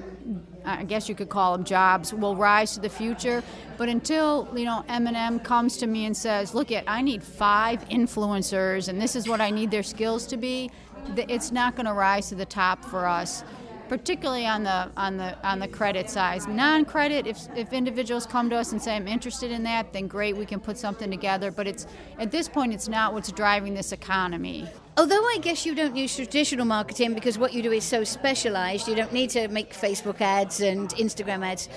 I 0.63 0.84
guess 0.84 1.10
you 1.10 1.15
could 1.15 1.30
call 1.30 1.54
them 1.54 1.65
jobs, 1.65 2.13
will 2.13 2.36
rise 2.36 2.74
to 2.74 2.80
the 2.80 2.89
future. 2.89 3.44
But 3.78 3.89
until 3.89 4.48
you 4.56 4.65
know 4.65 4.84
M&M 4.88 5.39
comes 5.39 5.78
to 5.78 5.88
me 5.88 6.06
and 6.06 6.15
says, 6.15 6.54
"Look, 6.54 6.72
at 6.72 6.84
I 6.88 7.02
need 7.02 7.24
five 7.24 7.88
influencers, 7.89 8.88
and 8.88 9.02
this 9.02 9.15
is 9.15 9.28
what 9.28 9.41
I 9.41 9.50
need 9.50 9.72
their 9.72 9.84
skills 9.84 10.26
to 10.28 10.38
be," 10.38 10.70
it's 11.15 11.52
not 11.52 11.76
going 11.76 11.88
to 11.88 11.94
rise 11.94 12.30
to 12.30 12.36
the 12.36 12.46
top 12.46 12.84
for 12.86 13.08
us 13.08 13.44
particularly 13.91 14.46
on 14.46 14.63
the 14.63 14.89
on 14.96 15.17
the 15.17 15.36
on 15.46 15.60
the 15.60 15.67
credit 15.67 16.10
side. 16.10 16.48
Non-credit, 16.48 17.28
if 17.28 17.39
if 17.58 17.74
individuals 17.74 18.26
come 18.26 18.50
to 18.50 18.56
us 18.56 18.72
and 18.72 18.82
say 18.82 18.96
I'm 18.96 19.06
interested 19.06 19.52
in 19.52 19.63
that, 19.63 19.91
then 19.91 20.08
great, 20.08 20.38
we 20.38 20.46
can 20.46 20.62
put 20.62 20.78
something 20.78 21.12
together. 21.12 21.52
But 21.52 21.67
it's 21.67 21.86
at 22.17 22.32
this 22.32 22.48
point, 22.48 22.74
it's 22.74 22.88
not 22.88 23.13
what's 23.13 23.34
driving 23.34 23.74
this 23.74 23.91
economy. 23.91 24.70
Although 24.98 25.24
I 25.24 25.38
guess 25.42 25.66
you 25.66 25.74
don't 25.74 25.96
use 25.96 26.16
traditional 26.16 26.66
marketing 26.66 27.14
because 27.14 27.38
what 27.38 27.54
you 27.54 27.64
do 27.64 27.72
is 27.72 27.86
so 27.86 28.04
specialized, 28.04 28.88
you 28.88 28.96
don't 28.96 29.14
need 29.14 29.30
to 29.32 29.48
make 29.48 29.74
Facebook 29.74 30.20
ads 30.20 30.60
and 30.60 30.90
Instagram 30.90 31.46
ads. 31.46 31.70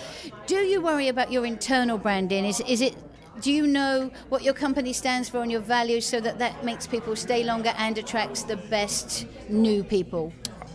Do 0.46 0.56
you 0.56 0.80
worry 0.80 1.08
about 1.08 1.30
your 1.30 1.46
internal 1.46 1.96
branding? 1.96 2.44
Is 2.44 2.60
is 2.60 2.80
it 2.80 2.96
do 3.40 3.52
you 3.52 3.66
know 3.66 4.10
what 4.28 4.42
your 4.42 4.54
company 4.54 4.92
stands 4.92 5.28
for 5.28 5.42
and 5.42 5.50
your 5.50 5.60
values 5.60 6.06
so 6.06 6.20
that 6.20 6.38
that 6.38 6.64
makes 6.64 6.86
people 6.86 7.16
stay 7.16 7.44
longer 7.44 7.72
and 7.78 7.98
attracts 7.98 8.42
the 8.42 8.56
best 8.56 9.26
new 9.48 9.84
people? 9.84 10.32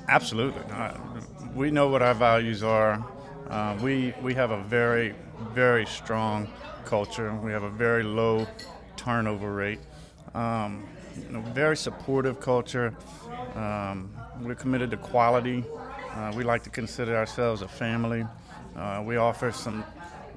Absolutely. 0.07 0.61
Uh, 0.71 0.97
we 1.53 1.71
know 1.71 1.87
what 1.87 2.01
our 2.01 2.13
values 2.13 2.63
are. 2.63 3.03
Uh, 3.49 3.77
we, 3.81 4.13
we 4.21 4.33
have 4.33 4.51
a 4.51 4.61
very, 4.63 5.15
very 5.53 5.85
strong 5.85 6.47
culture. 6.85 7.33
We 7.35 7.51
have 7.51 7.63
a 7.63 7.69
very 7.69 8.03
low 8.03 8.47
turnover 8.95 9.53
rate. 9.53 9.79
Um, 10.33 10.87
you 11.27 11.33
know, 11.33 11.41
very 11.53 11.77
supportive 11.77 12.39
culture. 12.39 12.93
Um, 13.55 14.11
we're 14.41 14.55
committed 14.55 14.91
to 14.91 14.97
quality. 14.97 15.63
Uh, 16.13 16.33
we 16.35 16.43
like 16.43 16.63
to 16.63 16.69
consider 16.69 17.15
ourselves 17.15 17.61
a 17.61 17.67
family. 17.67 18.25
Uh, 18.75 19.03
we 19.05 19.17
offer 19.17 19.51
some 19.51 19.83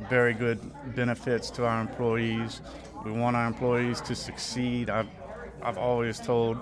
very 0.08 0.34
good 0.34 0.58
benefits 0.94 1.50
to 1.50 1.64
our 1.66 1.80
employees. 1.80 2.60
We 3.04 3.12
want 3.12 3.36
our 3.36 3.46
employees 3.46 4.00
to 4.02 4.14
succeed. 4.14 4.90
I've, 4.90 5.08
I've 5.62 5.78
always 5.78 6.18
told 6.18 6.58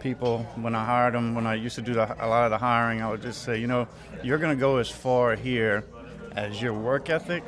people 0.00 0.44
when 0.56 0.74
I 0.74 0.84
hired 0.84 1.14
them, 1.14 1.34
when 1.34 1.46
I 1.46 1.54
used 1.54 1.74
to 1.76 1.82
do 1.82 1.94
the, 1.94 2.04
a 2.24 2.26
lot 2.26 2.44
of 2.44 2.50
the 2.50 2.58
hiring, 2.58 3.02
I 3.02 3.10
would 3.10 3.22
just 3.22 3.42
say, 3.42 3.58
you 3.58 3.66
know, 3.66 3.88
you're 4.22 4.38
going 4.38 4.56
to 4.56 4.60
go 4.60 4.76
as 4.76 4.90
far 4.90 5.34
here 5.34 5.84
as 6.32 6.62
your 6.62 6.72
work 6.72 7.10
ethic 7.10 7.42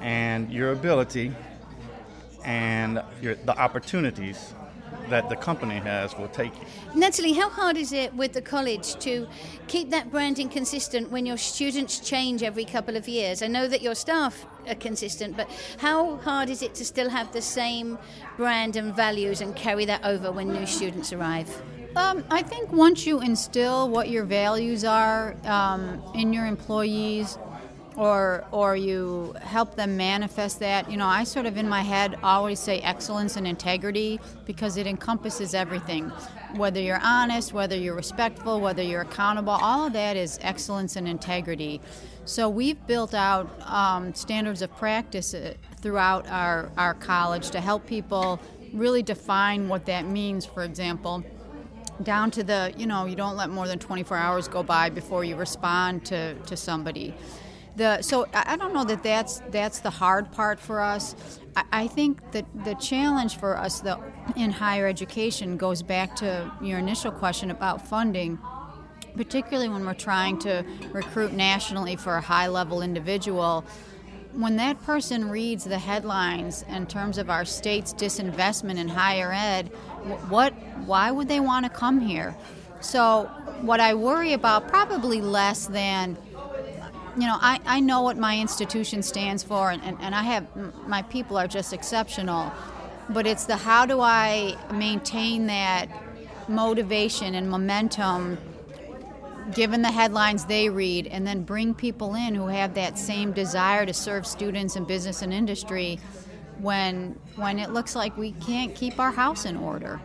and 0.00 0.50
your 0.52 0.72
ability 0.72 1.32
and 2.44 3.02
your, 3.20 3.34
the 3.34 3.56
opportunities 3.58 4.54
that 5.08 5.28
the 5.28 5.36
company 5.36 5.74
has 5.74 6.16
will 6.16 6.28
take 6.28 6.54
you. 6.54 6.66
Natalie, 6.94 7.32
how 7.32 7.48
hard 7.48 7.76
is 7.76 7.92
it 7.92 8.14
with 8.14 8.32
the 8.32 8.40
college 8.40 8.94
to 9.00 9.26
keep 9.66 9.90
that 9.90 10.10
branding 10.10 10.48
consistent 10.48 11.10
when 11.10 11.26
your 11.26 11.36
students 11.36 11.98
change 11.98 12.42
every 12.42 12.64
couple 12.64 12.96
of 12.96 13.08
years? 13.08 13.42
I 13.42 13.48
know 13.48 13.66
that 13.68 13.82
your 13.82 13.94
staff 13.94 14.46
are 14.68 14.74
consistent, 14.74 15.36
but 15.36 15.50
how 15.78 16.16
hard 16.18 16.48
is 16.48 16.62
it 16.62 16.74
to 16.76 16.84
still 16.84 17.10
have 17.10 17.32
the 17.32 17.42
same 17.42 17.98
brand 18.36 18.76
and 18.76 18.94
values 18.94 19.40
and 19.40 19.54
carry 19.56 19.84
that 19.86 20.04
over 20.04 20.32
when 20.32 20.52
new 20.52 20.66
students 20.66 21.12
arrive? 21.12 21.50
Um, 21.96 22.24
I 22.30 22.42
think 22.42 22.70
once 22.70 23.04
you 23.04 23.20
instill 23.20 23.88
what 23.88 24.08
your 24.08 24.24
values 24.24 24.84
are 24.84 25.34
um, 25.44 26.00
in 26.14 26.32
your 26.32 26.46
employees, 26.46 27.36
or 28.00 28.46
or 28.50 28.76
you 28.76 29.34
help 29.42 29.76
them 29.76 29.94
manifest 29.94 30.58
that. 30.58 30.90
You 30.90 30.96
know, 30.96 31.06
I 31.06 31.24
sort 31.24 31.44
of 31.44 31.58
in 31.58 31.68
my 31.68 31.82
head 31.82 32.18
always 32.22 32.58
say 32.58 32.78
excellence 32.80 33.36
and 33.36 33.46
integrity 33.46 34.18
because 34.46 34.78
it 34.78 34.86
encompasses 34.86 35.52
everything. 35.52 36.08
Whether 36.56 36.80
you're 36.80 37.02
honest, 37.02 37.52
whether 37.52 37.76
you're 37.76 37.94
respectful, 37.94 38.58
whether 38.58 38.82
you're 38.82 39.02
accountable, 39.02 39.52
all 39.52 39.86
of 39.86 39.92
that 39.92 40.16
is 40.16 40.38
excellence 40.40 40.96
and 40.96 41.06
integrity. 41.06 41.82
So 42.24 42.48
we've 42.48 42.86
built 42.86 43.12
out 43.12 43.50
um, 43.66 44.14
standards 44.14 44.62
of 44.62 44.74
practice 44.76 45.34
uh, 45.34 45.52
throughout 45.82 46.26
our, 46.28 46.70
our 46.78 46.94
college 46.94 47.50
to 47.50 47.60
help 47.60 47.86
people 47.86 48.40
really 48.72 49.02
define 49.02 49.68
what 49.68 49.84
that 49.86 50.06
means. 50.06 50.46
For 50.46 50.62
example, 50.62 51.22
down 52.02 52.30
to 52.30 52.42
the 52.42 52.72
you 52.78 52.86
know 52.86 53.04
you 53.04 53.14
don't 53.14 53.36
let 53.36 53.50
more 53.50 53.68
than 53.68 53.78
24 53.78 54.16
hours 54.16 54.48
go 54.48 54.62
by 54.62 54.88
before 54.88 55.22
you 55.22 55.36
respond 55.36 56.06
to, 56.06 56.34
to 56.46 56.56
somebody 56.56 57.12
the 57.76 58.02
so 58.02 58.26
I 58.34 58.56
don't 58.56 58.74
know 58.74 58.84
that 58.84 59.02
that's 59.02 59.40
that's 59.50 59.80
the 59.80 59.90
hard 59.90 60.32
part 60.32 60.60
for 60.60 60.80
us. 60.80 61.38
I, 61.56 61.64
I 61.72 61.86
think 61.86 62.32
that 62.32 62.46
the 62.64 62.74
challenge 62.74 63.38
for 63.38 63.56
us 63.56 63.80
though 63.80 64.02
in 64.36 64.50
higher 64.50 64.86
education 64.86 65.56
goes 65.56 65.82
back 65.82 66.16
to 66.16 66.50
your 66.60 66.78
initial 66.78 67.12
question 67.12 67.50
about 67.50 67.86
funding 67.86 68.38
particularly 69.16 69.68
when 69.68 69.84
we're 69.84 69.94
trying 69.94 70.38
to 70.38 70.64
recruit 70.92 71.32
nationally 71.32 71.96
for 71.96 72.16
a 72.16 72.20
high 72.20 72.46
level 72.46 72.82
individual 72.82 73.64
when 74.32 74.56
that 74.56 74.80
person 74.84 75.28
reads 75.28 75.64
the 75.64 75.78
headlines 75.78 76.64
in 76.68 76.86
terms 76.86 77.18
of 77.18 77.28
our 77.28 77.44
state's 77.44 77.92
disinvestment 77.92 78.78
in 78.78 78.88
higher 78.88 79.32
ed 79.32 79.66
what 80.28 80.52
why 80.86 81.10
would 81.10 81.28
they 81.28 81.40
want 81.40 81.64
to 81.64 81.70
come 81.70 82.00
here 82.00 82.36
so 82.80 83.24
what 83.62 83.80
i 83.80 83.92
worry 83.92 84.32
about 84.32 84.68
probably 84.68 85.20
less 85.20 85.66
than 85.66 86.16
you 87.20 87.26
know, 87.26 87.36
I, 87.38 87.60
I 87.66 87.80
know 87.80 88.00
what 88.00 88.16
my 88.16 88.38
institution 88.38 89.02
stands 89.02 89.42
for, 89.42 89.70
and, 89.70 89.82
and, 89.82 89.98
and 90.00 90.14
I 90.14 90.22
have, 90.22 90.46
my 90.88 91.02
people 91.02 91.36
are 91.36 91.46
just 91.46 91.72
exceptional. 91.74 92.50
But 93.10 93.26
it's 93.26 93.44
the 93.44 93.56
how 93.56 93.84
do 93.84 94.00
I 94.00 94.56
maintain 94.72 95.46
that 95.48 95.86
motivation 96.48 97.34
and 97.34 97.50
momentum 97.50 98.38
given 99.54 99.82
the 99.82 99.90
headlines 99.90 100.46
they 100.46 100.68
read 100.68 101.08
and 101.08 101.26
then 101.26 101.42
bring 101.42 101.74
people 101.74 102.14
in 102.14 102.34
who 102.34 102.46
have 102.46 102.74
that 102.74 102.98
same 102.98 103.32
desire 103.32 103.84
to 103.84 103.92
serve 103.92 104.26
students 104.26 104.76
in 104.76 104.84
business 104.84 105.22
and 105.22 105.32
industry 105.32 105.98
when 106.58 107.18
when 107.36 107.58
it 107.58 107.70
looks 107.70 107.96
like 107.96 108.16
we 108.16 108.32
can't 108.32 108.74
keep 108.74 109.00
our 109.00 109.10
house 109.10 109.44
in 109.44 109.56
order 109.56 110.00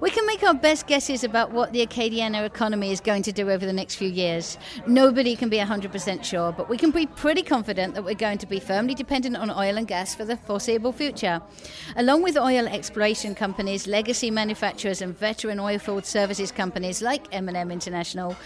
We 0.00 0.10
can 0.10 0.26
make 0.26 0.44
our 0.44 0.54
best 0.54 0.86
guesses 0.86 1.24
about 1.24 1.50
what 1.50 1.72
the 1.72 1.84
Acadiana 1.84 2.46
economy 2.46 2.92
is 2.92 3.00
going 3.00 3.24
to 3.24 3.32
do 3.32 3.50
over 3.50 3.66
the 3.66 3.72
next 3.72 3.96
few 3.96 4.08
years. 4.08 4.56
Nobody 4.86 5.34
can 5.34 5.48
be 5.48 5.56
100% 5.56 6.22
sure, 6.22 6.52
but 6.52 6.68
we 6.68 6.76
can 6.76 6.92
be 6.92 7.06
pretty 7.06 7.42
confident 7.42 7.94
that 7.94 8.04
we're 8.04 8.14
going 8.14 8.38
to 8.38 8.46
be 8.46 8.60
firmly 8.60 8.94
dependent 8.94 9.36
on 9.36 9.50
oil 9.50 9.76
and 9.76 9.88
gas 9.88 10.14
for 10.14 10.24
the 10.24 10.36
foreseeable 10.36 10.92
future. 10.92 11.42
Along 11.96 12.22
with 12.22 12.36
oil 12.36 12.68
exploration 12.68 13.34
companies, 13.34 13.88
legacy 13.88 14.30
manufacturers, 14.30 15.02
and 15.02 15.18
veteran 15.18 15.58
oilfield 15.58 16.04
services 16.04 16.52
companies 16.52 17.02
like 17.02 17.26
M&M 17.32 17.72
International, 17.72 18.36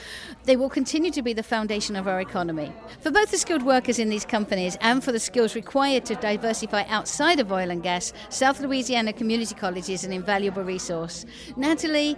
they 0.44 0.56
will 0.56 0.70
continue 0.70 1.10
to 1.10 1.20
be 1.20 1.34
the 1.34 1.42
foundation 1.42 1.96
of 1.96 2.08
our 2.08 2.22
economy. 2.22 2.72
For 3.00 3.10
both 3.10 3.30
the 3.30 3.36
skilled 3.36 3.62
workers 3.62 3.98
in 3.98 4.08
these 4.08 4.24
companies 4.24 4.78
and 4.80 5.04
for 5.04 5.12
the 5.12 5.20
skills 5.20 5.54
required 5.54 6.06
to 6.06 6.14
diversify 6.14 6.84
outside 6.88 7.40
of 7.40 7.52
oil 7.52 7.70
and 7.70 7.82
gas, 7.82 8.14
South 8.30 8.58
Louisiana 8.60 9.12
Community 9.12 9.54
College 9.54 9.90
is 9.90 10.04
an 10.04 10.14
invaluable 10.14 10.62
resource. 10.62 11.26
Natalie 11.57 12.16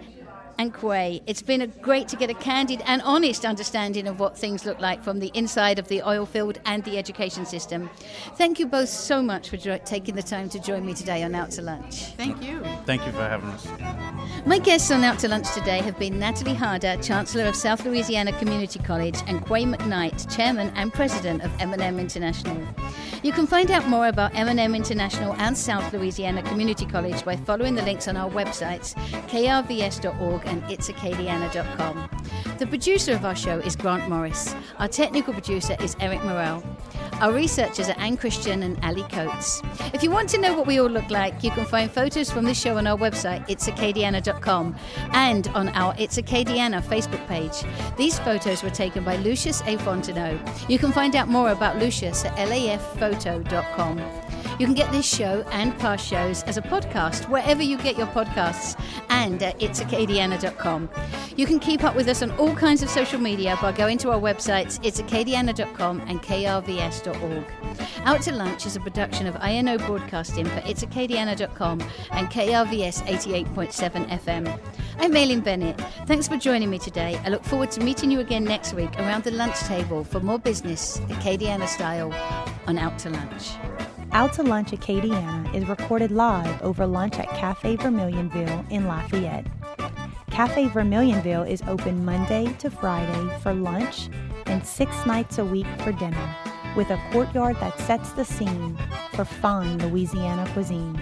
and 0.59 0.75
Quay, 0.75 1.23
it's 1.27 1.43
been 1.43 1.73
great 1.81 2.09
to 2.09 2.17
get 2.17 2.31
a 2.31 2.35
candid 2.35 2.83
and 2.87 3.03
honest 3.03 3.45
understanding 3.45 4.07
of 4.07 4.21
what 4.21 4.37
things 4.37 4.65
look 4.65 4.81
like 4.81 5.03
from 5.03 5.19
the 5.19 5.31
inside 5.35 5.79
of 5.79 5.89
the 5.89 6.03
oil 6.03 6.27
field 6.27 6.59
and 6.67 6.85
the 6.85 6.99
education 6.99 7.47
system. 7.47 7.91
Thank 8.37 8.59
you 8.59 8.67
both 8.67 8.89
so 8.89 9.23
much 9.23 9.51
for 9.51 9.57
jo- 9.57 9.79
taking 9.85 10.15
the 10.15 10.23
time 10.23 10.49
to 10.51 10.61
join 10.61 10.85
me 10.85 10.95
today 10.95 11.23
on 11.23 11.35
Out 11.35 11.51
to 11.53 11.63
Lunch. 11.63 12.07
Thank 12.17 12.43
you. 12.43 12.63
Thank 12.85 13.05
you 13.07 13.13
for 13.13 13.23
having 13.23 13.51
us. 13.51 13.67
My 14.47 14.59
guests 14.59 14.91
on 14.91 15.03
Out 15.05 15.19
to 15.21 15.29
Lunch 15.29 15.53
today 15.53 15.79
have 15.79 15.99
been 15.99 16.19
Natalie 16.19 16.55
Harder, 16.55 16.97
Chancellor 17.03 17.45
of 17.45 17.57
South 17.57 17.85
Louisiana 17.85 18.33
Community 18.39 18.79
College, 18.79 19.19
and 19.27 19.45
Quay 19.47 19.65
McKnight, 19.65 20.35
Chairman 20.35 20.71
and 20.77 20.93
President 20.93 21.43
of 21.43 21.51
M&M 21.61 21.99
International. 21.99 22.61
You 23.23 23.33
can 23.33 23.47
find 23.47 23.71
out 23.71 23.89
more 23.89 24.09
about 24.09 24.35
M&M 24.35 24.75
International 24.75 25.35
and 25.39 25.57
South 25.57 25.93
Louisiana 25.93 26.43
Community 26.43 26.85
College 26.85 27.25
by 27.25 27.37
following 27.37 27.75
the 27.75 27.83
links 27.83 28.07
on 28.07 28.17
our 28.17 28.31
websites, 28.31 28.95
krvs.org 29.29 30.44
and 30.45 30.63
itsacadiana.com. 30.65 32.09
The 32.59 32.67
producer 32.67 33.13
of 33.13 33.25
our 33.25 33.35
show 33.35 33.59
is 33.59 33.77
Grant 33.77 34.09
Morris. 34.09 34.55
Our 34.79 34.89
technical 34.89 35.33
producer 35.33 35.77
is 35.81 35.97
Eric 36.01 36.23
Morrell. 36.25 36.63
Our 37.21 37.33
researchers 37.33 37.89
are 37.89 37.99
Anne 37.99 38.17
Christian 38.17 38.63
and 38.63 38.79
Ali 38.85 39.03
Coates. 39.05 39.63
If 39.93 40.03
you 40.03 40.11
want 40.11 40.29
to 40.31 40.39
know 40.41 40.55
what 40.57 40.67
we 40.67 40.81
all 40.81 40.89
look 40.89 41.11
like, 41.11 41.45
you 41.45 41.51
can 41.51 41.65
find 41.65 41.91
photos 41.91 42.31
from 42.31 42.45
the 42.45 42.55
show 42.55 42.77
on 42.77 42.87
our 42.87 42.97
website, 42.97 43.47
itsacadiana.com, 43.49 44.77
and 45.13 45.49
on 45.49 45.69
our 45.71 45.95
It's 45.99 46.17
Acadiana 46.19 46.83
Facebook 46.83 47.27
page. 47.27 47.65
These 47.97 48.19
photos 48.19 48.63
were 48.63 48.71
taken 48.71 49.05
by 49.05 49.17
Lucius 49.17 49.61
A. 49.63 49.77
Fontenot. 49.79 50.69
You 50.69 50.79
can 50.79 50.93
find 50.93 51.15
out 51.17 51.29
more 51.29 51.51
about 51.51 51.79
Lucius 51.79 52.25
at 52.25 52.37
lafphoto.com. 52.37 53.99
You 54.59 54.67
can 54.67 54.75
get 54.75 54.93
this 54.93 55.05
show 55.05 55.45
and 55.51 55.77
past 55.81 56.07
shows 56.07 56.45
as 56.45 56.57
a 56.57 56.63
podcast 56.63 57.29
wherever 57.29 57.63
you 57.63 57.77
get 57.77 57.99
your 57.99 58.07
podcasts 58.09 58.81
and 59.09 59.43
at 59.43 59.59
itsacadiana.com. 59.59 60.89
You 61.37 61.47
can 61.47 61.59
keep 61.59 61.83
up 61.83 61.97
with 61.97 62.07
us 62.09 62.23
on 62.23 62.31
all 62.33 62.55
kinds 62.55 62.83
of 62.83 62.89
social 62.89 63.19
media 63.19 63.59
by 63.61 63.73
going 63.73 63.99
to 63.99 64.13
our 64.13 64.21
websites 64.21 64.79
itsacadiana.com 64.81 66.01
and 66.03 66.23
krvs.org. 66.23 67.45
Out 68.05 68.23
to 68.23 68.33
Lunch 68.33 68.67
is 68.67 68.77
a 68.77 68.81
production 68.81 69.27
of 69.27 69.37
INO 69.43 69.79
Broadcasting 69.79 70.47
for 70.47 70.61
itsacadiana.com 70.61 71.81
and 72.13 72.29
KRVS 72.29 73.03
88.7 73.07 74.09
FM. 74.21 74.61
I'm 74.99 75.17
Aileen 75.17 75.41
Bennett. 75.41 75.81
Thanks 76.07 76.29
for 76.29 76.37
joining 76.37 76.71
me 76.71 76.79
today. 76.79 77.21
I 77.25 77.29
look 77.29 77.43
forward 77.43 77.73
to 77.73 77.81
meeting 77.81 78.11
you 78.13 78.21
again 78.21 78.45
next 78.45 78.73
week 78.75 78.97
around 79.01 79.25
the 79.25 79.33
lunch 79.33 79.59
table 79.61 80.05
for 80.05 80.21
more 80.21 80.39
business, 80.39 80.99
Acadiana 81.09 81.67
style, 81.67 82.13
on 82.69 82.79
Out 82.79 82.99
to 83.01 83.11
Lunch. 83.11 83.51
Out 84.15 84.33
to 84.35 84.45
Lunch 84.45 84.71
Acadiana 84.71 85.53
is 85.57 85.67
recorded 85.67 86.13
live 86.13 86.63
over 86.63 86.87
lunch 86.87 87.19
at 87.19 87.29
Cafe 87.31 87.77
Vermilionville 87.77 88.71
in 88.71 88.87
Lafayette. 88.87 89.45
Cafe 90.31 90.69
Vermilionville 90.69 91.51
is 91.51 91.63
open 91.67 92.05
Monday 92.05 92.47
to 92.61 92.71
Friday 92.71 93.39
for 93.41 93.53
lunch 93.53 94.09
and 94.47 94.65
six 94.65 95.05
nights 95.05 95.39
a 95.39 95.45
week 95.45 95.67
for 95.81 95.91
dinner, 95.91 96.37
with 96.77 96.91
a 96.91 97.03
courtyard 97.11 97.57
that 97.59 97.77
sets 97.81 98.13
the 98.13 98.25
scene 98.25 98.79
for 99.15 99.25
fine 99.25 99.79
Louisiana 99.79 100.49
cuisine. 100.53 100.97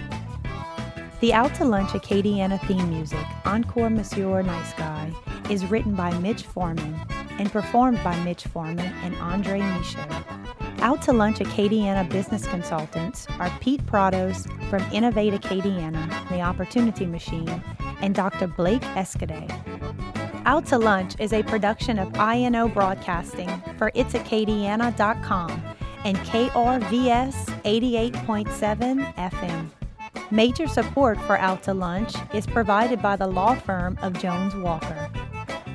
The 1.19 1.33
Out 1.33 1.53
to 1.55 1.65
Lunch 1.65 1.91
Acadiana 1.91 2.59
theme 2.65 2.89
music, 2.89 3.27
Encore 3.45 3.91
Monsieur 3.91 4.41
Nice 4.41 4.73
Guy, 4.73 5.13
is 5.51 5.67
written 5.67 5.93
by 5.93 6.11
Mitch 6.17 6.41
Foreman 6.41 6.99
and 7.37 7.51
performed 7.51 8.03
by 8.03 8.17
Mitch 8.23 8.45
Foreman 8.45 8.91
and 9.03 9.15
Andre 9.17 9.59
Michaud. 9.59 10.52
Out 10.83 11.01
to 11.03 11.13
Lunch 11.13 11.39
Acadiana 11.39 12.09
business 12.09 12.45
consultants 12.45 13.25
are 13.39 13.49
Pete 13.61 13.85
Prados 13.85 14.49
from 14.69 14.81
Innovate 14.91 15.31
Acadiana, 15.33 16.27
The 16.27 16.41
Opportunity 16.41 17.05
Machine, 17.05 17.63
and 18.01 18.13
Dr. 18.13 18.47
Blake 18.47 18.83
Escade. 18.87 19.49
Out 20.45 20.65
to 20.65 20.77
Lunch 20.77 21.15
is 21.21 21.31
a 21.31 21.41
production 21.41 21.97
of 21.99 22.13
INO 22.15 22.67
Broadcasting 22.67 23.47
for 23.77 23.91
itsacadiana.com 23.91 25.63
and 26.03 26.17
KRVS 26.17 27.33
88.7 27.63 29.15
FM. 29.15 29.69
Major 30.31 30.67
support 30.67 31.17
for 31.21 31.37
Out 31.37 31.63
to 31.63 31.73
Lunch 31.73 32.13
is 32.33 32.45
provided 32.45 33.01
by 33.01 33.15
the 33.15 33.27
law 33.27 33.55
firm 33.55 33.97
of 34.01 34.19
Jones 34.19 34.53
Walker. 34.53 35.09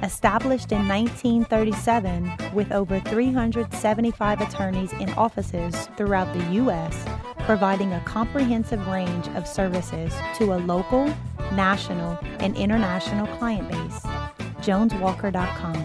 Established 0.02 0.70
in 0.70 0.86
1937 0.86 2.54
with 2.54 2.70
over 2.70 3.00
375 3.00 4.40
attorneys 4.40 4.92
in 4.92 5.10
offices 5.14 5.88
throughout 5.96 6.32
the 6.32 6.44
U.S., 6.54 7.04
providing 7.40 7.92
a 7.92 8.00
comprehensive 8.02 8.86
range 8.86 9.26
of 9.28 9.48
services 9.48 10.14
to 10.36 10.54
a 10.54 10.58
local, 10.58 11.12
national, 11.52 12.16
and 12.38 12.56
international 12.56 13.26
client 13.38 13.68
base. 13.68 14.00
JonesWalker.com. 14.62 15.76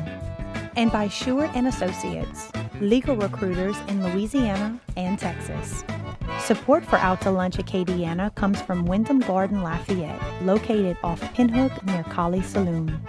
And 0.75 0.91
by 0.91 1.07
Shewart 1.07 1.49
and 1.55 1.67
Associates, 1.67 2.51
legal 2.79 3.15
recruiters 3.15 3.77
in 3.87 4.03
Louisiana 4.03 4.79
and 4.95 5.17
Texas. 5.17 5.83
Support 6.39 6.85
for 6.85 6.97
Out 6.97 7.21
to 7.21 7.31
Lunch 7.31 7.57
Acadiana 7.57 8.33
comes 8.35 8.61
from 8.61 8.85
Wyndham 8.85 9.21
Garden 9.21 9.63
Lafayette, 9.63 10.21
located 10.43 10.97
off 11.03 11.21
Pinhook 11.33 11.83
near 11.85 12.03
Collie 12.03 12.41
Saloon. 12.43 12.99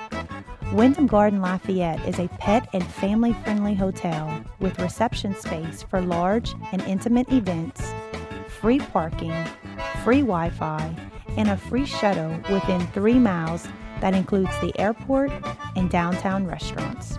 Wyndham 0.73 1.07
Garden 1.07 1.41
Lafayette 1.41 2.05
is 2.09 2.19
a 2.19 2.29
pet 2.39 2.69
and 2.73 2.85
family 2.85 3.33
friendly 3.45 3.75
hotel 3.75 4.45
with 4.59 4.79
reception 4.79 5.35
space 5.35 5.83
for 5.83 6.01
large 6.01 6.55
and 6.73 6.83
intimate 6.83 7.31
events, 7.33 7.95
free 8.61 8.81
parking, 8.81 9.33
free 10.03 10.21
Wi 10.21 10.51
Fi, 10.51 10.95
and 11.37 11.51
a 11.51 11.57
free 11.57 11.87
shuttle 11.87 12.31
within 12.51 12.87
three 12.89 13.19
miles 13.19 13.69
that 14.01 14.15
includes 14.15 14.59
the 14.61 14.77
airport 14.79 15.31
and 15.77 15.91
downtown 15.91 16.47
restaurants. 16.47 17.19